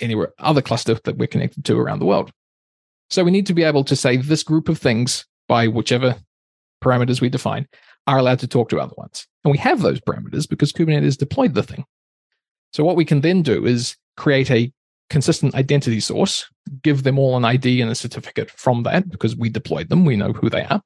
anywhere 0.00 0.32
other 0.38 0.62
cluster 0.62 0.98
that 1.04 1.16
we're 1.16 1.26
connected 1.26 1.64
to 1.64 1.78
around 1.78 1.98
the 1.98 2.06
world. 2.06 2.30
So 3.10 3.24
we 3.24 3.30
need 3.30 3.46
to 3.46 3.54
be 3.54 3.62
able 3.62 3.84
to 3.84 3.96
say 3.96 4.16
this 4.16 4.42
group 4.42 4.68
of 4.68 4.78
things 4.78 5.26
by 5.48 5.68
whichever 5.68 6.16
parameters 6.82 7.20
we 7.20 7.28
define 7.28 7.68
are 8.06 8.18
allowed 8.18 8.40
to 8.40 8.48
talk 8.48 8.68
to 8.70 8.80
other 8.80 8.94
ones. 8.96 9.26
And 9.44 9.52
we 9.52 9.58
have 9.58 9.82
those 9.82 10.00
parameters 10.00 10.48
because 10.48 10.72
Kubernetes 10.72 11.16
deployed 11.16 11.54
the 11.54 11.62
thing. 11.62 11.84
So 12.72 12.84
what 12.84 12.96
we 12.96 13.04
can 13.04 13.20
then 13.20 13.42
do 13.42 13.66
is 13.66 13.96
create 14.16 14.50
a 14.50 14.72
consistent 15.10 15.54
identity 15.54 16.00
source, 16.00 16.48
give 16.82 17.02
them 17.02 17.18
all 17.18 17.36
an 17.36 17.44
ID 17.44 17.80
and 17.80 17.90
a 17.90 17.94
certificate 17.94 18.50
from 18.50 18.82
that 18.84 19.10
because 19.10 19.36
we 19.36 19.50
deployed 19.50 19.90
them, 19.90 20.04
we 20.04 20.16
know 20.16 20.32
who 20.32 20.48
they 20.48 20.64
are, 20.64 20.82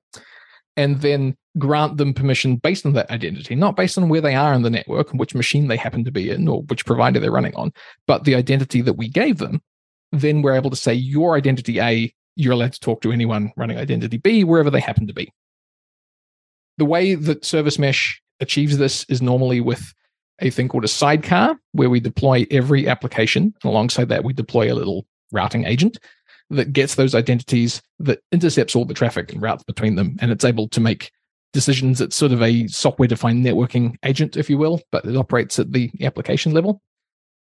and 0.76 1.00
then 1.00 1.36
grant 1.58 1.96
them 1.96 2.12
permission 2.12 2.56
based 2.56 2.84
on 2.84 2.92
that 2.92 3.10
identity, 3.10 3.54
not 3.54 3.76
based 3.76 3.96
on 3.96 4.08
where 4.08 4.20
they 4.20 4.34
are 4.34 4.52
in 4.52 4.62
the 4.62 4.70
network 4.70 5.10
and 5.10 5.18
which 5.18 5.34
machine 5.34 5.68
they 5.68 5.76
happen 5.76 6.04
to 6.04 6.10
be 6.10 6.30
in 6.30 6.46
or 6.48 6.62
which 6.62 6.84
provider 6.84 7.18
they're 7.18 7.30
running 7.30 7.54
on, 7.54 7.72
but 8.06 8.24
the 8.24 8.34
identity 8.34 8.80
that 8.82 8.94
we 8.94 9.08
gave 9.08 9.38
them. 9.38 9.62
Then 10.12 10.42
we're 10.42 10.54
able 10.54 10.70
to 10.70 10.76
say 10.76 10.94
your 10.94 11.36
identity 11.36 11.80
A, 11.80 12.12
you're 12.36 12.52
allowed 12.52 12.74
to 12.74 12.80
talk 12.80 13.00
to 13.02 13.12
anyone 13.12 13.52
running 13.56 13.78
identity 13.78 14.18
B, 14.18 14.44
wherever 14.44 14.70
they 14.70 14.80
happen 14.80 15.06
to 15.06 15.14
be. 15.14 15.32
The 16.78 16.84
way 16.84 17.14
that 17.14 17.44
Service 17.44 17.78
Mesh 17.78 18.20
achieves 18.40 18.76
this 18.76 19.04
is 19.08 19.22
normally 19.22 19.60
with 19.60 19.94
a 20.40 20.50
thing 20.50 20.68
called 20.68 20.84
a 20.84 20.88
sidecar, 20.88 21.58
where 21.72 21.88
we 21.88 22.00
deploy 22.00 22.46
every 22.50 22.86
application. 22.86 23.54
Alongside 23.64 24.10
that, 24.10 24.24
we 24.24 24.34
deploy 24.34 24.70
a 24.70 24.74
little 24.76 25.06
routing 25.32 25.64
agent 25.64 25.96
that 26.50 26.72
gets 26.72 26.94
those 26.94 27.14
identities 27.14 27.82
that 27.98 28.20
intercepts 28.30 28.76
all 28.76 28.84
the 28.84 28.94
traffic 28.94 29.32
and 29.32 29.42
routes 29.42 29.64
between 29.64 29.96
them. 29.96 30.16
And 30.20 30.30
it's 30.30 30.44
able 30.44 30.68
to 30.68 30.80
make 30.80 31.10
decisions. 31.56 32.02
It's 32.02 32.14
sort 32.14 32.32
of 32.32 32.42
a 32.42 32.66
software 32.68 33.08
defined 33.08 33.42
networking 33.42 33.96
agent, 34.04 34.36
if 34.36 34.50
you 34.50 34.58
will, 34.58 34.82
but 34.92 35.06
it 35.06 35.16
operates 35.16 35.58
at 35.58 35.72
the 35.72 35.90
application 36.02 36.52
level. 36.52 36.82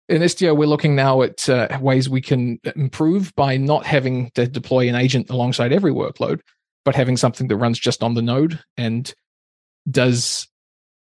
In 0.10 0.22
Istio, 0.22 0.58
we're 0.58 0.68
looking 0.68 0.94
now 0.94 1.22
at 1.22 1.48
uh, 1.48 1.80
ways 1.80 2.10
we 2.10 2.20
can 2.20 2.60
improve 2.76 3.34
by 3.36 3.56
not 3.56 3.86
having 3.86 4.30
to 4.36 4.46
deploy 4.46 4.90
an 4.90 4.96
agent 4.96 5.30
alongside 5.30 5.72
every 5.72 5.94
workload, 5.94 6.42
but 6.84 6.96
having 6.96 7.16
something 7.16 7.48
that 7.48 7.56
runs 7.56 7.80
just 7.80 8.04
on 8.04 8.14
the 8.14 8.22
node 8.22 8.60
and 8.76 9.14
does 9.90 10.50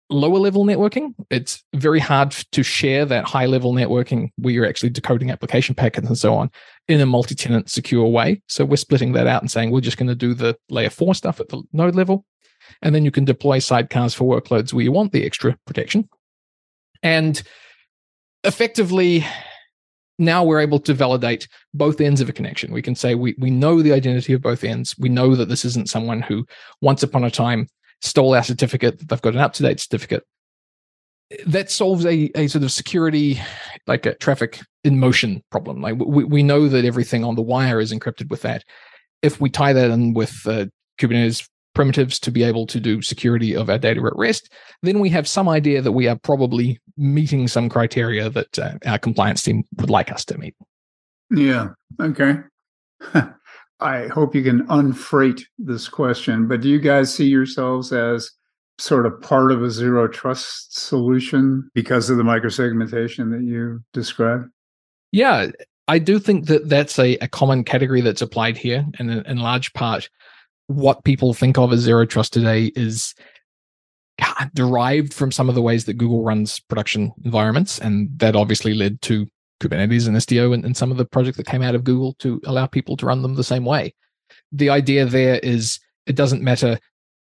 lower 0.09 0.39
level 0.39 0.65
networking. 0.65 1.15
It's 1.29 1.65
very 1.75 1.99
hard 1.99 2.31
to 2.53 2.63
share 2.63 3.05
that 3.07 3.25
high 3.25 3.47
level 3.47 3.73
networking 3.73 4.31
where 4.37 4.55
you're 4.55 4.69
actually 4.69 4.91
decoding 4.91 5.33
application 5.33 5.75
packets 5.75 6.07
and 6.07 6.17
so 6.17 6.35
on 6.35 6.53
in 6.87 7.01
a 7.01 7.07
multi 7.07 7.35
tenant 7.35 7.69
secure 7.69 8.07
way. 8.07 8.41
So 8.47 8.65
we're 8.65 8.77
splitting 8.77 9.13
that 9.15 9.27
out 9.27 9.43
and 9.43 9.51
saying 9.51 9.73
we're 9.73 9.81
just 9.81 9.97
going 9.97 10.09
to 10.09 10.15
do 10.15 10.35
the 10.35 10.57
layer 10.71 10.91
four 10.91 11.17
stuff 11.17 11.41
at 11.41 11.49
the 11.49 11.61
node 11.73 11.97
level. 11.97 12.25
And 12.83 12.95
then 12.95 13.05
you 13.05 13.11
can 13.11 13.25
deploy 13.25 13.59
sidecars 13.59 14.15
for 14.15 14.41
workloads 14.41 14.73
where 14.73 14.85
you 14.85 14.93
want 14.93 15.13
the 15.13 15.25
extra 15.25 15.57
protection. 15.67 16.09
And 17.03 17.43
effectively, 18.45 19.25
now 20.19 20.45
we're 20.45 20.61
able 20.61 20.81
to 20.81 20.95
validate 20.95 21.49
both 21.75 22.01
ends 22.01 22.21
of 22.21 22.29
a 22.29 22.33
connection. 22.33 22.73
We 22.73 22.83
can 22.83 22.95
say 22.95 23.15
we, 23.15 23.35
we 23.39 23.51
know 23.51 23.83
the 23.83 23.93
identity 23.93 24.33
of 24.33 24.43
both 24.43 24.65
ends. 24.65 24.97
We 24.99 25.09
know 25.09 25.35
that 25.35 25.49
this 25.49 25.65
isn't 25.65 25.89
someone 25.89 26.23
who 26.23 26.47
once 26.81 27.03
upon 27.03 27.25
a 27.25 27.31
time 27.31 27.69
stole 28.01 28.35
our 28.35 28.43
certificate. 28.43 29.09
They've 29.09 29.23
got 29.23 29.35
an 29.35 29.41
up 29.41 29.53
to 29.55 29.63
date 29.63 29.81
certificate. 29.81 30.25
That 31.47 31.71
solves 31.71 32.05
a, 32.05 32.31
a 32.35 32.47
sort 32.49 32.65
of 32.65 32.73
security, 32.73 33.41
like 33.87 34.05
a 34.07 34.15
traffic 34.15 34.61
in 34.85 34.99
motion 34.99 35.43
problem. 35.51 35.81
Like 35.81 35.97
we, 35.99 36.25
we 36.25 36.43
know 36.43 36.69
that 36.69 36.85
everything 36.85 37.25
on 37.25 37.37
the 37.37 37.43
wire 37.43 37.81
is 37.81 37.93
encrypted 37.93 38.29
with 38.29 38.43
that. 38.43 38.65
If 39.23 39.41
we 39.41 39.51
tie 39.51 39.73
that 39.73 39.91
in 39.91 40.15
with 40.15 40.47
uh, 40.47 40.67
Kubernetes 41.01 41.49
primitives 41.75 42.19
to 42.21 42.31
be 42.31 42.43
able 42.43 42.67
to 42.67 42.81
do 42.81 43.03
security 43.03 43.55
of 43.55 43.71
our 43.71 43.79
data 43.79 44.01
at 44.01 44.17
rest, 44.17 44.53
then 44.83 45.01
we 45.01 45.09
have 45.11 45.29
some 45.29 45.49
idea 45.49 45.83
that 45.83 45.93
we 45.93 46.09
are 46.09 46.17
probably 46.17 46.81
meeting 46.97 47.49
some 47.49 47.69
criteria 47.69 48.29
that 48.31 48.59
uh, 48.59 48.75
our 48.87 48.99
compliance 48.99 49.43
team 49.43 49.65
would 49.79 49.91
like 49.91 50.13
us 50.13 50.25
to 50.27 50.39
meet. 50.39 50.55
Yeah. 51.31 51.69
Okay. 52.01 52.37
I 53.81 54.07
hope 54.09 54.35
you 54.35 54.45
can 54.45 54.67
unfreight 54.69 55.43
this 55.59 55.89
question, 55.89 56.47
but 56.47 56.61
do 56.61 56.69
you 56.69 56.79
guys 56.79 57.13
see 57.13 57.27
yourselves 57.27 57.93
as 57.93 58.31
sort 58.79 59.07
of 59.07 59.21
part 59.21 59.51
of 59.51 59.63
a 59.63 59.71
zero 59.71 60.09
trust 60.09 60.79
solution 60.79 61.69
because 61.75 62.09
of 62.09 62.17
the 62.17 62.23
microsegmentation 62.23 63.31
that 63.33 63.45
you 63.45 63.83
described? 63.93 64.47
Yeah, 65.11 65.49
I 65.89 65.99
do 65.99 66.19
think 66.19 66.47
that 66.47 66.69
that's 66.69 66.99
a, 66.99 67.17
a 67.17 67.29
common 67.29 67.65
category 67.65 68.01
that's 68.01 68.23
applied 68.23 68.57
here. 68.57 68.87
And 68.99 69.11
in, 69.11 69.27
in 69.27 69.39
large 69.39 69.73
part, 69.73 70.09
what 70.67 71.05
people 71.05 71.35
think 71.35 71.59
of 71.59 71.73
as 71.73 71.81
zero 71.81 72.05
trust 72.07 72.33
today 72.33 72.73
is 72.75 73.15
derived 74.55 75.13
from 75.13 75.33
some 75.33 75.49
of 75.49 75.55
the 75.55 75.63
ways 75.63 75.85
that 75.87 75.95
Google 75.95 76.23
runs 76.23 76.61
production 76.61 77.13
environments. 77.25 77.79
And 77.79 78.11
that 78.19 78.37
obviously 78.37 78.75
led 78.75 79.01
to 79.03 79.27
Kubernetes 79.61 80.07
and 80.07 80.17
Istio 80.17 80.55
and, 80.55 80.65
and 80.65 80.77
some 80.77 80.91
of 80.91 80.97
the 80.97 81.05
projects 81.05 81.37
that 81.37 81.47
came 81.47 81.63
out 81.63 81.75
of 81.75 81.85
Google 81.85 82.15
to 82.21 82.41
allow 82.45 82.67
people 82.67 82.97
to 82.99 83.07
run 83.07 83.23
them 83.23 83.35
the 83.35 83.45
same 83.45 83.65
way. 83.65 83.95
The 84.51 84.71
idea 84.71 85.05
there 85.05 85.39
is 85.39 85.79
it 86.07 86.17
doesn't 86.17 86.43
matter 86.43 86.79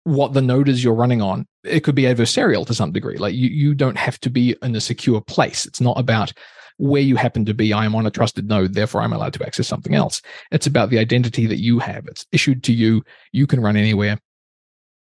what 0.04 0.32
the 0.32 0.42
node 0.42 0.68
is 0.68 0.82
you're 0.82 0.94
running 0.94 1.23
on. 1.23 1.47
It 1.64 1.80
could 1.80 1.94
be 1.94 2.02
adversarial 2.02 2.66
to 2.66 2.75
some 2.75 2.92
degree. 2.92 3.16
Like 3.16 3.35
you, 3.35 3.49
you 3.49 3.75
don't 3.75 3.99
have 3.99 4.18
to 4.20 4.30
be 4.30 4.56
in 4.62 4.75
a 4.75 4.80
secure 4.80 5.20
place. 5.20 5.66
It's 5.66 5.80
not 5.80 5.99
about 5.99 6.32
where 6.78 7.02
you 7.02 7.16
happen 7.16 7.44
to 7.44 7.54
be. 7.54 7.73
I 7.73 7.85
am 7.85 7.94
on 7.94 8.06
a 8.06 8.11
trusted 8.11 8.49
node, 8.49 8.75
therefore 8.75 9.02
I'm 9.02 9.12
allowed 9.12 9.35
to 9.35 9.47
access 9.47 9.68
something 9.68 9.94
else. 9.94 10.23
It's 10.50 10.66
about 10.66 10.90
the 10.90 10.99
identity 10.99 11.47
that 11.47 11.61
you 11.61 11.78
have. 11.80 12.06
It's 12.06 12.26
issued 12.32 12.64
to 12.64 12.73
you. 12.73 13.04
You 13.32 13.47
can 13.47 13.61
run 13.61 13.76
anywhere. 13.76 14.18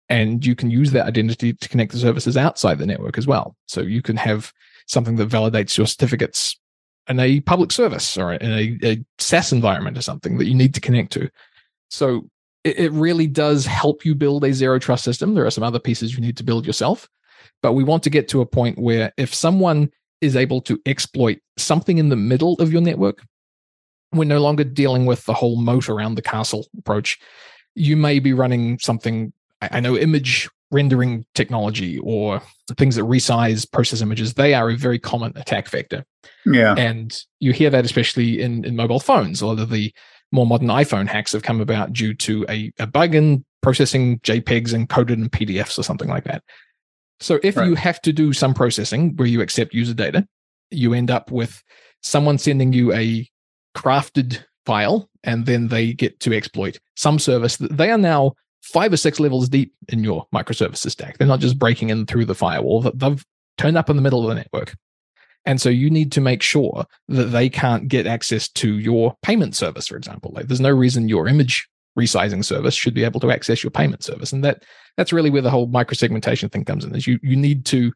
And 0.10 0.44
you 0.44 0.56
can 0.56 0.72
use 0.72 0.92
that 0.92 1.06
identity 1.06 1.54
to 1.54 1.70
connect 1.70 1.92
the 1.92 2.00
services 2.00 2.36
outside 2.36 2.80
the 2.80 2.88
network 2.88 3.18
as 3.18 3.28
well. 3.28 3.56
So 3.68 3.82
you 3.82 4.02
can 4.02 4.18
have 4.18 4.52
something 4.88 5.18
that 5.18 5.30
validates 5.30 5.78
your 5.78 5.86
certificates 5.86 6.60
in 7.08 7.20
a 7.20 7.40
public 7.42 7.72
service 7.72 8.18
or 8.18 8.34
in 8.34 8.52
a, 8.52 8.88
a 8.88 9.06
SaaS 9.20 9.52
environment 9.52 9.98
or 9.98 10.02
something 10.02 10.38
that 10.40 10.48
you 10.48 10.56
need 10.56 10.74
to 10.74 10.82
connect 10.82 11.12
to. 11.14 11.30
So 11.92 12.28
it, 12.64 12.80
it 12.80 12.92
really 12.92 13.28
does 13.28 13.68
help 13.68 14.04
you 14.04 14.16
build 14.16 14.44
a 14.44 14.54
zero 14.54 14.80
trust 14.80 15.04
system. 15.04 15.36
There 15.36 15.46
are 15.46 15.52
some 15.52 15.64
other 15.64 15.80
pieces 15.80 16.16
you 16.16 16.22
need 16.22 16.38
to 16.38 16.44
build 16.44 16.66
yourself, 16.66 17.08
but 17.62 17.74
we 17.74 17.84
want 17.84 18.02
to 18.04 18.10
get 18.10 18.28
to 18.30 18.42
a 18.42 18.46
point 18.48 18.80
where 18.80 19.14
if 19.18 19.34
someone 19.34 19.92
is 20.22 20.36
able 20.36 20.62
to 20.62 20.80
exploit 20.86 21.40
something 21.58 21.98
in 21.98 22.10
the 22.10 22.16
middle 22.16 22.56
of 22.56 22.72
your 22.72 22.82
network, 22.82 23.24
we're 24.12 24.26
no 24.26 24.40
longer 24.40 24.64
dealing 24.64 25.06
with 25.06 25.26
the 25.26 25.34
whole 25.34 25.62
moat 25.62 25.90
around 25.90 26.16
the 26.16 26.22
castle 26.22 26.68
approach. 26.78 27.20
You 27.76 27.96
may 27.96 28.20
be 28.20 28.34
running 28.34 28.80
something 28.80 29.32
I 29.62 29.80
know 29.80 29.98
image 29.98 30.50
rendering 30.72 31.26
technology 31.34 32.00
or 32.00 32.42
things 32.78 32.96
that 32.96 33.04
resize 33.04 33.70
process 33.70 34.02
images, 34.02 34.36
they 34.36 34.54
are 34.54 34.70
a 34.70 34.78
very 34.78 35.00
common 35.00 35.34
attack 35.36 35.68
vector. 35.68 36.06
Yeah. 36.46 36.76
And 36.78 37.18
you 37.40 37.54
hear 37.54 37.70
that 37.70 37.86
especially 37.86 38.42
in, 38.42 38.64
in 38.66 38.76
mobile 38.76 39.00
phones. 39.00 39.42
A 39.42 39.48
lot 39.48 39.60
of 39.60 39.70
the 39.70 39.94
more 40.32 40.46
modern 40.46 40.68
iPhone 40.68 41.08
hacks 41.08 41.32
have 41.34 41.44
come 41.44 41.60
about 41.60 41.94
due 41.94 42.14
to 42.14 42.46
a, 42.48 42.72
a 42.78 42.86
bug 42.86 43.16
in 43.16 43.44
processing 43.62 44.20
JPEGs 44.20 44.74
encoded 44.74 45.14
in 45.14 45.30
PDFs 45.30 45.80
or 45.80 45.84
something 45.84 46.08
like 46.08 46.26
that. 46.26 46.44
So 47.20 47.40
if 47.44 47.58
right. 47.58 47.68
you 47.68 47.76
have 47.76 48.02
to 48.02 48.14
do 48.14 48.34
some 48.34 48.54
processing 48.54 49.16
where 49.16 49.28
you 49.28 49.42
accept 49.42 49.74
user 49.74 49.94
data, 49.94 50.28
you 50.72 50.94
end 50.94 51.12
up 51.12 51.32
with 51.32 51.62
someone 52.02 52.38
sending 52.38 52.74
you 52.74 52.94
a 52.94 53.30
crafted 53.76 54.44
file 54.66 55.10
and 55.24 55.46
then 55.46 55.68
they 55.68 55.94
get 55.94 56.20
to 56.22 56.34
exploit 56.34 56.80
some 56.96 57.20
service 57.20 57.58
that 57.58 57.76
they 57.76 57.92
are 57.92 57.98
now 57.98 58.34
five 58.62 58.94
or 58.94 58.98
six 58.98 59.20
levels 59.20 59.50
deep 59.50 59.74
in 59.90 60.04
your 60.04 60.26
microservices 60.34 60.92
stack. 60.92 61.18
They're 61.18 61.28
not 61.28 61.40
just 61.40 61.60
breaking 61.60 61.90
in 61.90 62.06
through 62.06 62.26
the 62.26 62.36
firewall, 62.36 62.82
they've 62.82 63.26
turned 63.58 63.78
up 63.78 63.90
in 63.90 63.96
the 63.96 64.02
middle 64.02 64.22
of 64.22 64.30
the 64.30 64.36
network. 64.36 64.76
And 65.46 65.60
so 65.60 65.70
you 65.70 65.90
need 65.90 66.12
to 66.14 66.22
make 66.22 66.42
sure 66.44 66.86
that 67.08 67.26
they 67.26 67.50
can't 67.50 67.88
get 67.88 68.06
access 68.06 68.50
to 68.50 68.78
your 68.78 69.16
payment 69.22 69.56
service, 69.56 69.88
for 69.88 69.98
example. 69.98 70.32
Like 70.34 70.48
there's 70.48 70.62
no 70.62 70.70
reason 70.70 71.10
your 71.10 71.28
image 71.28 71.68
resizing 72.00 72.44
service 72.44 72.74
should 72.74 72.94
be 72.94 73.03
able 73.03 73.20
to 73.20 73.32
access 73.32 73.63
your 73.63 73.72
payment 73.72 74.03
service. 74.03 74.32
And 74.32 74.44
that 74.44 74.63
that's 74.98 75.13
really 75.13 75.29
where 75.29 75.41
the 75.41 75.50
whole 75.50 75.68
microsegmentation 75.68 76.51
thing 76.51 76.65
comes 76.65 76.86
in. 76.86 76.96
Is 76.96 77.08
you 77.08 77.20
you 77.22 77.36
need 77.36 77.65
to 77.68 77.91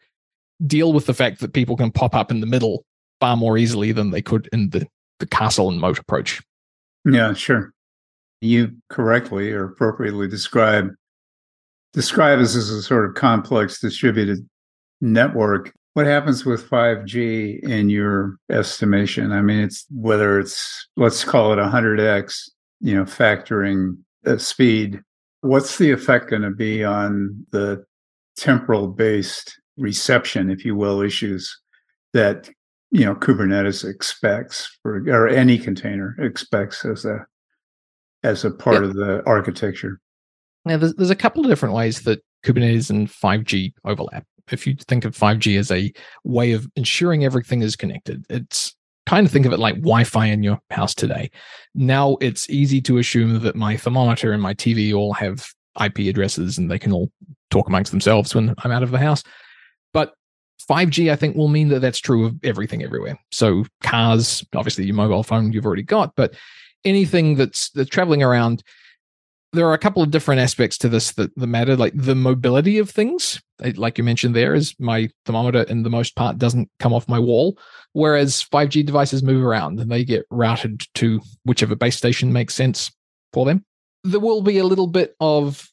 deal 0.66 0.94
with 0.94 1.06
the 1.06 1.14
fact 1.14 1.40
that 1.40 1.54
people 1.54 1.76
can 1.76 1.92
pop 1.92 2.16
up 2.16 2.32
in 2.32 2.40
the 2.40 2.48
middle 2.48 2.86
far 3.20 3.38
more 3.38 3.58
easily 3.58 3.92
than 3.92 4.12
they 4.12 4.22
could 4.22 4.50
in 4.52 4.70
the, 4.70 4.88
the 5.20 5.26
castle 5.26 5.70
and 5.70 5.80
moat 5.80 6.00
approach. 6.00 6.42
Yeah, 7.06 7.34
sure 7.34 7.74
you 8.44 8.76
correctly 8.90 9.52
or 9.52 9.66
appropriately 9.66 10.28
describe 10.28 10.90
describe 11.94 12.40
this 12.40 12.56
as 12.56 12.70
a 12.70 12.82
sort 12.82 13.06
of 13.06 13.16
complex 13.16 13.80
distributed 13.80 14.40
network. 15.00 15.74
What 15.94 16.08
happens 16.08 16.44
with 16.44 16.68
5G 16.70 17.64
in 17.64 17.90
your 17.90 18.38
estimation? 18.52 19.32
I 19.32 19.42
mean, 19.42 19.60
it's 19.60 19.86
whether 19.92 20.40
it's 20.40 20.88
let's 20.98 21.24
call 21.24 21.54
it 21.54 21.58
100x, 21.58 22.50
you 22.84 22.94
know, 22.94 23.06
factoring 23.06 23.98
the 24.24 24.38
speed. 24.38 25.02
What's 25.42 25.78
the 25.78 25.92
effect 25.92 26.30
going 26.30 26.44
to 26.44 26.52
be 26.52 26.84
on 26.84 27.46
the 27.52 27.84
temporal 28.38 28.90
based 28.90 29.60
reception, 29.78 30.52
if 30.52 30.64
you 30.64 30.76
will, 30.76 31.02
issues 31.02 31.58
that 32.14 32.50
you 32.92 33.06
know 33.06 33.16
Kubernetes 33.16 33.90
expects 33.90 34.78
for 34.84 35.04
or 35.08 35.28
any 35.28 35.58
container 35.58 36.16
expects 36.20 36.86
as 36.86 37.06
a 37.06 37.26
as 38.24 38.46
a 38.46 38.52
part 38.52 38.76
yep. 38.76 38.84
of 38.84 38.94
the 38.94 39.24
architecture? 39.26 40.00
Now, 40.66 40.78
there's, 40.78 40.94
there's 40.96 41.10
a 41.10 41.16
couple 41.16 41.44
of 41.44 41.50
different 41.50 41.76
ways 41.76 42.02
that 42.02 42.24
Kubernetes 42.46 42.90
and 42.90 43.10
5G 43.10 43.74
overlap. 43.86 44.26
If 44.52 44.68
you 44.68 44.76
think 44.76 45.06
of 45.06 45.18
5G 45.18 45.58
as 45.58 45.72
a 45.72 45.92
way 46.24 46.52
of 46.52 46.68
ensuring 46.76 47.24
everything 47.24 47.62
is 47.62 47.76
connected, 47.76 48.26
it's 48.30 48.76
kind 49.06 49.26
of 49.26 49.32
think 49.32 49.46
of 49.46 49.54
it 49.54 49.60
like 49.60 49.76
Wi-Fi 49.76 50.28
in 50.28 50.44
your 50.44 50.60
house 50.70 50.94
today. 50.94 51.30
Now 51.76 52.18
it's 52.22 52.50
easy 52.50 52.82
to 52.82 52.98
assume 52.98 53.40
that 53.42 53.56
my 53.56 53.78
thermometer 53.78 54.32
and 54.32 54.42
my 54.42 54.54
TV 54.54 54.94
all 54.94 55.14
have 55.14 55.48
IP 55.84 56.00
addresses 56.00 56.58
and 56.58 56.70
they 56.70 56.80
can 56.80 56.94
all 56.94 57.12
talk 57.50 57.68
amongst 57.68 57.92
themselves 57.92 58.34
when 58.34 58.54
I'm 58.60 58.72
out 58.72 58.84
of 58.84 58.92
the 58.92 59.00
house. 59.00 59.24
But 59.94 60.14
5G, 60.70 61.12
I 61.12 61.16
think, 61.16 61.36
will 61.36 61.50
mean 61.50 61.70
that 61.70 61.80
that's 61.80 62.00
true 62.00 62.26
of 62.26 62.36
everything 62.44 62.84
everywhere. 62.84 63.20
So 63.32 63.66
cars, 63.82 64.44
obviously 64.56 64.86
your 64.86 64.96
mobile 64.96 65.24
phone 65.24 65.52
you've 65.52 65.66
already 65.66 65.84
got, 65.84 66.16
but 66.16 66.36
anything 66.86 67.36
that's 67.36 67.70
that's 67.72 67.90
traveling 67.90 68.24
around 68.24 68.64
there 69.54 69.68
are 69.68 69.74
a 69.74 69.80
couple 69.80 70.02
of 70.02 70.12
different 70.12 70.42
aspects 70.42 70.78
to 70.80 70.90
this 70.90 71.12
that, 71.14 71.34
that 71.36 71.48
matter 71.48 71.76
like 71.76 71.94
the 71.96 72.16
mobility 72.16 72.80
of 72.80 72.90
things. 72.90 73.42
Like 73.76 73.98
you 73.98 74.04
mentioned 74.04 74.36
there 74.36 74.56
is 74.56 74.76
my 74.80 75.10
thermometer 75.26 75.62
in 75.64 75.84
the 75.84 75.90
most 75.92 76.16
part 76.16 76.40
doesn't 76.40 76.70
come 76.80 76.92
off 76.92 77.08
my 77.08 77.20
wall 77.20 77.58
whereas 77.94 78.44
5g 78.52 78.86
devices 78.86 79.24
move 79.24 79.44
around 79.44 79.80
and 79.80 79.92
they 79.92 80.04
get 80.04 80.26
routed 80.32 80.84
to 80.96 81.22
whichever 81.46 81.76
base 81.76 81.96
station 81.96 82.34
makes 82.34 82.56
sense 82.56 82.92
for 83.32 83.46
them. 83.46 83.64
There 84.04 84.20
will 84.20 84.42
be 84.42 84.58
a 84.58 84.66
little 84.66 84.88
bit 84.88 85.16
of 85.20 85.70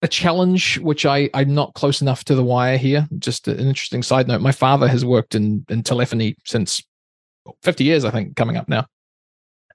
a 0.00 0.08
challenge 0.08 0.78
which 0.80 1.06
I, 1.06 1.30
i'm 1.32 1.54
not 1.54 1.74
close 1.74 2.02
enough 2.02 2.24
to 2.24 2.34
the 2.34 2.42
wire 2.42 2.78
here. 2.78 3.06
Just 3.18 3.46
an 3.46 3.60
interesting 3.60 4.02
side 4.02 4.26
note 4.26 4.40
my 4.40 4.50
father 4.50 4.88
has 4.88 5.04
worked 5.04 5.34
in, 5.34 5.64
in 5.68 5.82
telephony 5.82 6.34
since 6.44 6.82
50 7.62 7.84
years 7.84 8.04
i 8.04 8.10
think 8.10 8.34
coming 8.34 8.56
up 8.56 8.68
now. 8.68 8.86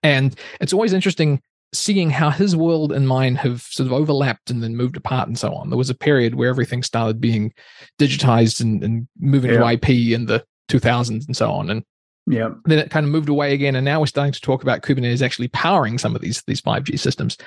And 0.04 0.38
it's 0.60 0.74
always 0.74 0.94
interesting 0.94 1.42
seeing 1.74 2.10
how 2.10 2.30
his 2.30 2.56
world 2.56 2.92
and 2.92 3.08
mine 3.08 3.36
have 3.36 3.62
sort 3.62 3.88
of 3.88 3.94
overlapped 3.94 4.50
and 4.50 4.64
then 4.64 4.76
moved 4.76 4.96
apart 4.96 5.28
and 5.28 5.38
so 5.38 5.54
on. 5.54 5.70
There 5.70 5.78
was 5.78 5.90
a 5.90 5.96
period 5.96 6.36
where 6.36 6.50
everything 6.50 6.82
started 6.82 7.20
being 7.20 7.54
digitized 8.00 8.62
and, 8.62 8.84
and 8.84 9.08
moving 9.20 9.52
yeah. 9.52 9.60
to 9.60 9.72
IP 9.74 9.90
in 9.90 10.26
the 10.26 10.46
2000s 10.70 11.28
and 11.28 11.36
so 11.36 11.52
on. 11.52 11.70
And 11.70 11.84
yeah, 12.26 12.50
then 12.66 12.80
it 12.80 12.90
kind 12.90 13.06
of 13.06 13.12
moved 13.12 13.30
away 13.30 13.54
again. 13.54 13.76
And 13.76 13.86
now 13.86 14.00
we're 14.00 14.08
starting 14.08 14.34
to 14.34 14.42
talk 14.42 14.64
about 14.64 14.82
Kubernetes 14.82 15.22
actually 15.22 15.50
powering 15.50 15.98
some 15.98 16.16
of 16.16 16.22
these, 16.22 16.42
these 16.48 16.62
5G 16.62 17.00
systems. 17.00 17.38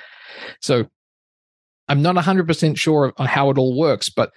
So 0.61 0.85
I'm 1.87 2.01
not 2.01 2.15
100% 2.15 2.77
sure 2.77 3.13
on 3.17 3.27
how 3.27 3.49
it 3.49 3.57
all 3.57 3.77
works, 3.77 4.09
but 4.09 4.31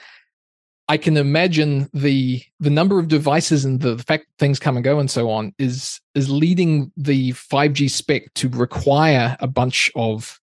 I 0.88 0.98
can 0.98 1.16
imagine 1.16 1.88
the 1.94 2.42
the 2.60 2.70
number 2.70 2.98
of 2.98 3.08
devices 3.08 3.64
and 3.64 3.80
the, 3.80 3.96
fact 3.98 4.26
things 4.38 4.58
come 4.58 4.76
and 4.76 4.84
go 4.84 4.98
and 4.98 5.10
so 5.10 5.30
on 5.30 5.54
is 5.58 6.00
is 6.14 6.28
leading 6.28 6.92
the 6.96 7.32
5G 7.32 7.90
spec 7.90 8.32
to 8.34 8.48
require 8.50 9.36
a 9.40 9.46
bunch 9.46 9.90
of 9.94 10.38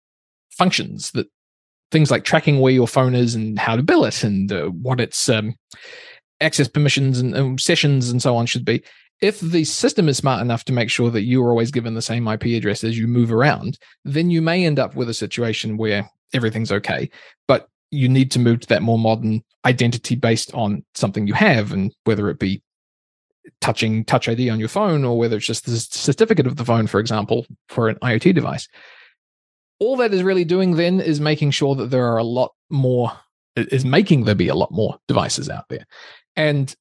functions 0.49 1.11
that 1.11 1.27
things 1.91 2.09
like 2.09 2.23
tracking 2.23 2.59
where 2.59 2.73
your 2.73 2.87
phone 2.87 3.13
is 3.13 3.35
and 3.35 3.59
how 3.59 3.75
to 3.75 3.83
bill 3.83 4.05
it 4.05 4.23
and 4.23 4.51
uh, 4.51 4.65
what 4.67 4.99
its 4.99 5.29
um, 5.29 5.55
access 6.39 6.67
permissions 6.67 7.19
and, 7.19 7.35
and 7.35 7.59
sessions 7.59 8.09
and 8.09 8.21
so 8.21 8.35
on 8.35 8.45
should 8.45 8.65
be. 8.65 8.81
If 9.21 9.39
the 9.39 9.63
system 9.65 10.09
is 10.09 10.17
smart 10.17 10.41
enough 10.41 10.63
to 10.65 10.73
make 10.73 10.89
sure 10.89 11.11
that 11.11 11.23
you 11.23 11.43
are 11.43 11.49
always 11.51 11.69
given 11.69 11.93
the 11.93 12.01
same 12.01 12.27
IP 12.27 12.45
address 12.45 12.83
as 12.83 12.97
you 12.97 13.07
move 13.07 13.31
around, 13.31 13.77
then 14.03 14.31
you 14.31 14.41
may 14.41 14.65
end 14.65 14.79
up 14.79 14.95
with 14.95 15.09
a 15.09 15.13
situation 15.13 15.77
where 15.77 16.09
everything's 16.33 16.71
okay. 16.71 17.11
But 17.47 17.67
you 17.91 18.09
need 18.09 18.31
to 18.31 18.39
move 18.39 18.61
to 18.61 18.67
that 18.67 18.81
more 18.81 18.97
modern 18.97 19.43
identity 19.65 20.15
based 20.15 20.53
on 20.53 20.83
something 20.95 21.27
you 21.27 21.33
have 21.33 21.71
and 21.71 21.93
whether 22.05 22.29
it 22.29 22.39
be 22.39 22.63
touching 23.59 24.05
touch 24.05 24.27
id 24.27 24.49
on 24.49 24.59
your 24.59 24.69
phone 24.69 25.03
or 25.03 25.17
whether 25.17 25.37
it's 25.37 25.45
just 25.45 25.65
the 25.65 25.77
certificate 25.77 26.47
of 26.47 26.55
the 26.55 26.65
phone 26.65 26.87
for 26.87 26.99
example 26.99 27.45
for 27.67 27.89
an 27.89 27.95
iot 27.97 28.33
device. 28.33 28.67
All 29.79 29.97
that 29.97 30.13
is 30.13 30.23
really 30.23 30.45
doing 30.45 30.75
then 30.75 30.99
is 30.99 31.19
making 31.19 31.51
sure 31.51 31.75
that 31.75 31.89
there 31.89 32.05
are 32.05 32.17
a 32.17 32.23
lot 32.23 32.51
more 32.69 33.11
is 33.55 33.83
making 33.83 34.23
there 34.23 34.35
be 34.35 34.47
a 34.47 34.55
lot 34.55 34.71
more 34.71 34.97
devices 35.07 35.49
out 35.49 35.65
there. 35.69 35.85
And 36.35 36.73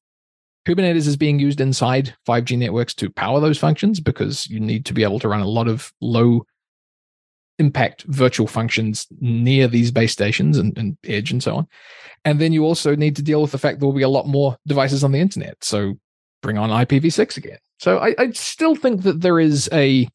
kubernetes 0.67 1.07
is 1.07 1.17
being 1.17 1.39
used 1.39 1.59
inside 1.59 2.15
5g 2.27 2.57
networks 2.57 2.93
to 2.95 3.09
power 3.09 3.39
those 3.39 3.57
functions 3.57 3.99
because 3.99 4.47
you 4.47 4.59
need 4.59 4.85
to 4.85 4.93
be 4.93 5.03
able 5.03 5.19
to 5.19 5.27
run 5.27 5.41
a 5.41 5.47
lot 5.47 5.67
of 5.67 5.91
low 5.99 6.45
impact 7.61 8.03
virtual 8.07 8.47
functions 8.47 9.07
near 9.19 9.67
these 9.67 9.91
base 9.91 10.11
stations 10.11 10.57
and, 10.57 10.75
and, 10.77 10.97
edge 11.05 11.31
and 11.31 11.43
so 11.43 11.55
on. 11.55 11.67
And 12.25 12.41
then 12.41 12.51
you 12.51 12.65
also 12.65 12.95
need 12.95 13.15
to 13.15 13.21
deal 13.21 13.41
with 13.41 13.51
the 13.51 13.57
fact 13.57 13.79
there 13.79 13.87
will 13.87 13.95
be 13.95 14.01
a 14.01 14.09
lot 14.09 14.27
more 14.27 14.57
devices 14.67 15.03
on 15.03 15.11
the 15.11 15.19
internet. 15.19 15.63
So 15.63 15.93
bring 16.41 16.57
on 16.57 16.69
IPv6 16.69 17.37
again. 17.37 17.59
So 17.79 17.99
I, 17.99 18.15
I 18.17 18.31
still 18.31 18.75
think 18.75 19.03
that 19.03 19.21
there 19.21 19.39
is 19.39 19.69
a 19.71 20.07